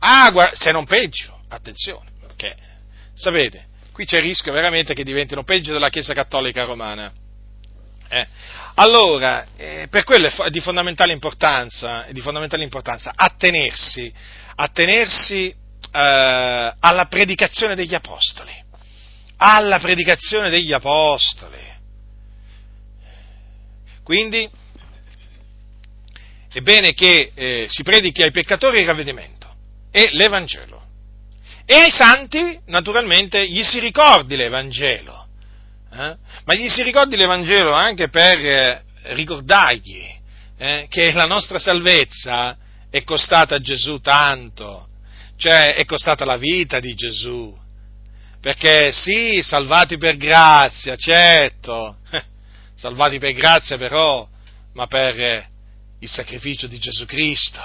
[0.00, 2.07] Ah, se non peggio, attenzione.
[3.18, 7.12] Sapete, qui c'è il rischio veramente che diventino peggio della Chiesa Cattolica Romana.
[8.08, 8.26] Eh.
[8.76, 14.12] Allora, eh, per quello è di fondamentale importanza, di fondamentale importanza attenersi,
[14.54, 18.52] attenersi eh, alla predicazione degli Apostoli,
[19.38, 21.66] alla predicazione degli Apostoli.
[24.04, 24.48] Quindi
[26.52, 29.52] è bene che eh, si predichi ai peccatori il ravvedimento
[29.90, 30.77] e l'Evangelo
[31.70, 35.26] e ai santi, naturalmente, gli si ricordi l'Evangelo,
[35.92, 36.16] eh?
[36.46, 38.84] ma gli si ricordi l'Evangelo anche per eh,
[39.14, 40.02] ricordargli
[40.56, 42.56] eh, che la nostra salvezza
[42.88, 44.88] è costata a Gesù tanto,
[45.36, 47.54] cioè è costata la vita di Gesù,
[48.40, 51.98] perché sì, salvati per grazia, certo,
[52.76, 54.26] salvati per grazia però,
[54.72, 55.48] ma per eh,
[56.00, 57.60] il sacrificio di Gesù Cristo,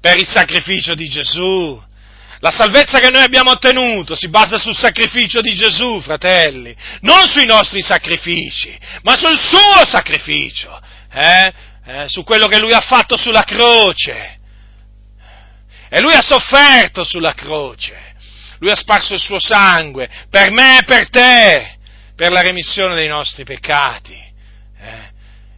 [0.00, 1.88] per il sacrificio di Gesù,
[2.40, 7.44] la salvezza che noi abbiamo ottenuto si basa sul sacrificio di Gesù, fratelli, non sui
[7.44, 10.80] nostri sacrifici, ma sul suo sacrificio,
[11.12, 11.52] eh?
[11.84, 14.38] Eh, su quello che lui ha fatto sulla croce.
[15.90, 18.14] E lui ha sofferto sulla croce,
[18.60, 21.78] lui ha sparso il suo sangue per me e per te,
[22.14, 24.29] per la remissione dei nostri peccati.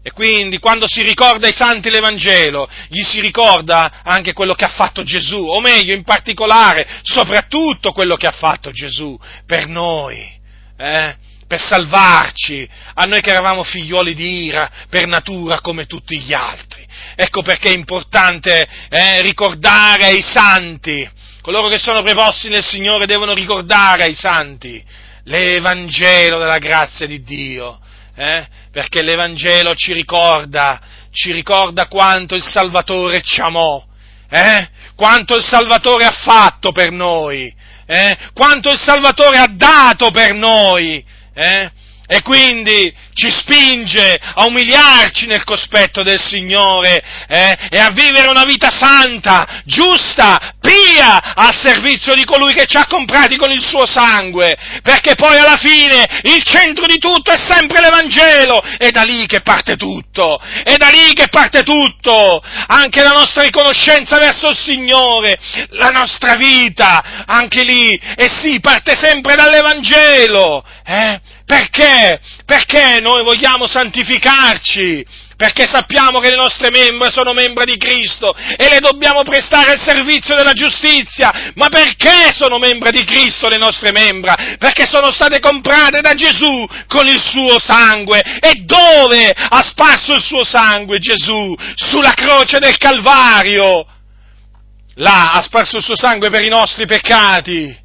[0.05, 4.69] E quindi quando si ricorda ai santi l'Evangelo, gli si ricorda anche quello che ha
[4.69, 9.17] fatto Gesù, o meglio, in particolare, soprattutto quello che ha fatto Gesù
[9.47, 10.19] per noi,
[10.77, 11.17] eh?
[11.47, 16.85] per salvarci, a noi che eravamo figlioli di ira per natura come tutti gli altri.
[17.15, 21.09] Ecco perché è importante eh, ricordare ai santi,
[21.43, 24.83] coloro che sono preposti nel Signore devono ricordare ai santi
[25.25, 27.79] l'Evangelo della grazia di Dio
[28.15, 28.47] eh?
[28.71, 30.81] perché l'Evangelo ci ricorda,
[31.11, 33.85] ci ricorda quanto il Salvatore ci amò,
[34.29, 34.69] eh?
[34.95, 37.55] quanto il Salvatore ha fatto per noi,
[37.87, 38.17] eh?
[38.33, 41.05] quanto il Salvatore ha dato per noi.
[41.35, 41.71] Eh?
[42.13, 48.45] E quindi ci spinge a umiliarci nel cospetto del Signore eh, e a vivere una
[48.45, 53.87] vita santa, giusta, pia al servizio di colui che ci ha comprati con il suo
[53.87, 59.25] sangue, perché poi alla fine il centro di tutto è sempre l'Evangelo, è da lì
[59.27, 64.57] che parte tutto, è da lì che parte tutto, anche la nostra riconoscenza verso il
[64.57, 65.39] Signore,
[65.71, 71.41] la nostra vita, anche lì, e sì, parte sempre dall'Evangelo, eh?
[71.53, 72.19] Perché?
[72.47, 75.05] Perché noi vogliamo santificarci?
[75.37, 79.79] Perché sappiamo che le nostre membra sono membra di Cristo e le dobbiamo prestare al
[79.79, 81.53] servizio della giustizia.
[81.57, 84.35] Ma perché sono membra di Cristo le nostre membra?
[84.59, 88.23] Perché sono state comprate da Gesù con il suo sangue.
[88.41, 91.55] E dove ha sparso il suo sangue Gesù?
[91.75, 93.85] Sulla croce del Calvario.
[94.95, 97.79] Là ha sparso il suo sangue per i nostri peccati.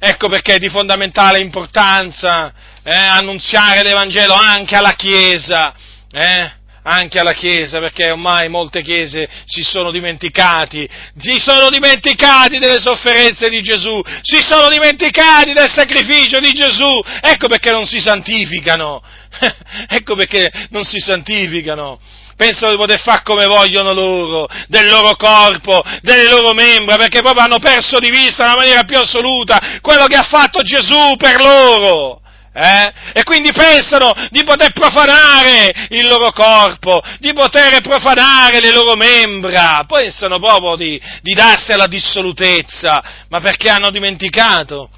[0.00, 2.52] Ecco perché è di fondamentale importanza
[2.84, 5.72] eh, annunziare l'Evangelo anche alla Chiesa,
[6.10, 6.50] eh,
[6.84, 13.48] anche alla Chiesa, perché ormai molte Chiese si sono dimenticati, si sono dimenticati delle sofferenze
[13.48, 19.00] di Gesù, si sono dimenticati del sacrificio di Gesù, ecco perché non si santificano,
[19.88, 22.00] ecco perché non si santificano.
[22.34, 27.44] Pensano di poter fare come vogliono loro, del loro corpo, delle loro membra, perché proprio
[27.44, 32.21] hanno perso di vista nella maniera più assoluta quello che ha fatto Gesù per loro.
[32.54, 32.92] Eh?
[33.14, 39.84] E quindi pensano di poter profanare il loro corpo, di poter profanare le loro membra,
[39.86, 44.90] pensano proprio di, di darsi alla dissolutezza, ma perché hanno dimenticato,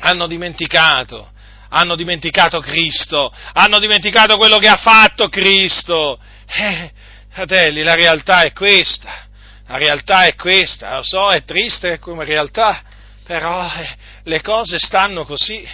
[0.00, 1.30] hanno dimenticato,
[1.70, 6.90] hanno dimenticato Cristo, hanno dimenticato quello che ha fatto Cristo, eh,
[7.30, 9.26] fratelli, la realtà è questa,
[9.68, 12.82] la realtà è questa, lo so, è triste come realtà,
[13.24, 15.66] però eh, le cose stanno così.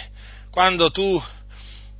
[0.51, 1.21] Quando tu,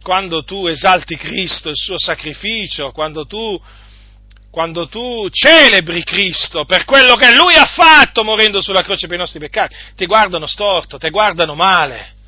[0.04, 3.60] quando tu esalti Cristo, il suo sacrificio, quando tu,
[4.52, 9.20] quando tu celebri Cristo per quello che Lui ha fatto morendo sulla croce per i
[9.20, 12.20] nostri peccati, ti guardano storto, ti guardano male.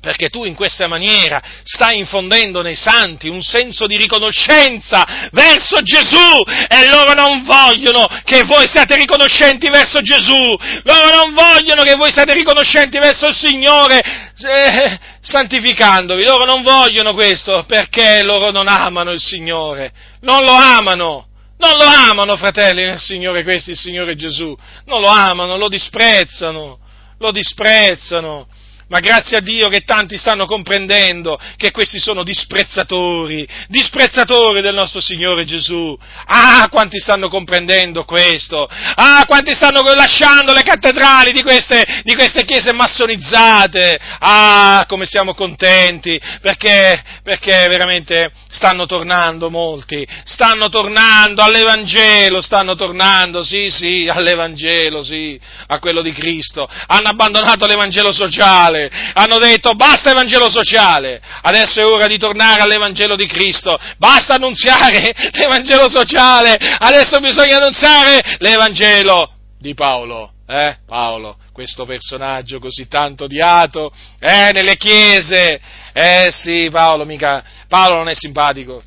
[0.00, 6.44] Perché tu in questa maniera stai infondendo nei santi un senso di riconoscenza verso Gesù
[6.68, 12.12] e loro non vogliono che voi siate riconoscenti verso Gesù, loro non vogliono che voi
[12.12, 14.00] siate riconoscenti verso il Signore.
[14.36, 14.98] Eh,
[15.28, 21.26] santificandovi, loro non vogliono questo perché loro non amano il Signore, non lo amano.
[21.60, 24.56] Non lo amano, fratelli nel Signore, questi, il Signore Gesù.
[24.84, 26.78] Non lo amano, lo disprezzano,
[27.18, 28.46] lo disprezzano
[28.88, 35.00] ma grazie a Dio che tanti stanno comprendendo che questi sono disprezzatori, disprezzatori del nostro
[35.00, 35.96] Signore Gesù.
[36.26, 38.66] Ah, quanti stanno comprendendo questo?
[38.66, 43.98] Ah, quanti stanno lasciando le cattedrali di queste, di queste chiese massonizzate?
[44.20, 53.42] Ah, come siamo contenti, perché, perché veramente stanno tornando molti, stanno tornando all'Evangelo, stanno tornando,
[53.42, 56.66] sì, sì, all'Evangelo, sì, a quello di Cristo.
[56.86, 62.60] Hanno abbandonato l'Evangelo sociale sociale, hanno detto basta Evangelo sociale, adesso è ora di tornare
[62.60, 70.32] all'Evangelo di Cristo, basta annunziare l'Evangelo sociale, adesso bisogna annunziare l'Evangelo di Paolo.
[70.50, 75.60] Eh, Paolo, questo personaggio così tanto odiato, eh, nelle chiese,
[75.92, 78.82] eh sì, Paolo, mica, Paolo non è simpatico,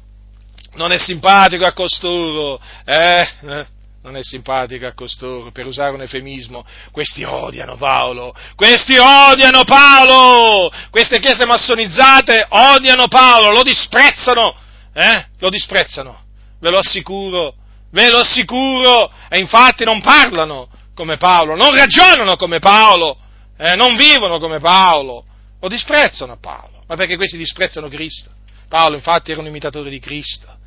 [0.73, 3.65] non è simpatico a costoro, eh, eh
[4.03, 10.71] non è simpatica a costoro, per usare un eufemismo, questi odiano Paolo, questi odiano Paolo,
[10.89, 14.55] queste chiese massonizzate odiano Paolo, lo disprezzano,
[14.93, 15.27] eh?
[15.37, 16.23] Lo disprezzano,
[16.59, 17.53] ve lo assicuro,
[17.91, 23.17] ve lo assicuro, e infatti non parlano come Paolo, non ragionano come Paolo,
[23.57, 23.75] eh?
[23.75, 25.25] non vivono come Paolo,
[25.59, 28.31] lo disprezzano Paolo, ma perché questi disprezzano Cristo.
[28.67, 30.59] Paolo infatti era un imitatore di Cristo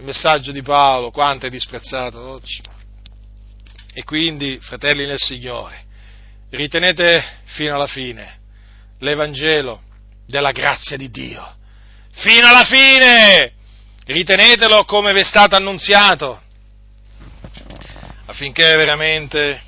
[0.00, 2.60] il messaggio di Paolo, quanto è disprezzato oggi.
[3.92, 5.84] E quindi, fratelli nel Signore,
[6.50, 8.38] ritenete fino alla fine
[8.98, 9.82] l'Evangelo
[10.26, 11.56] della grazia di Dio.
[12.12, 13.52] Fino alla fine!
[14.06, 16.40] Ritenetelo come vi è stato annunziato,
[18.24, 19.62] affinché veramente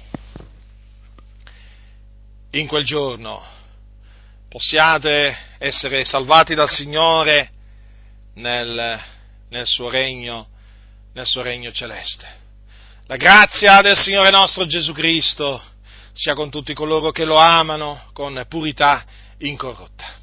[2.53, 3.45] in quel giorno
[4.49, 7.51] possiate essere salvati dal Signore
[8.35, 9.01] nel
[9.53, 10.49] nel suo regno,
[11.13, 12.41] nel suo regno celeste.
[13.07, 15.63] La grazia del Signore nostro Gesù Cristo
[16.13, 19.05] sia con tutti coloro che lo amano con purità
[19.39, 20.21] incorrotta.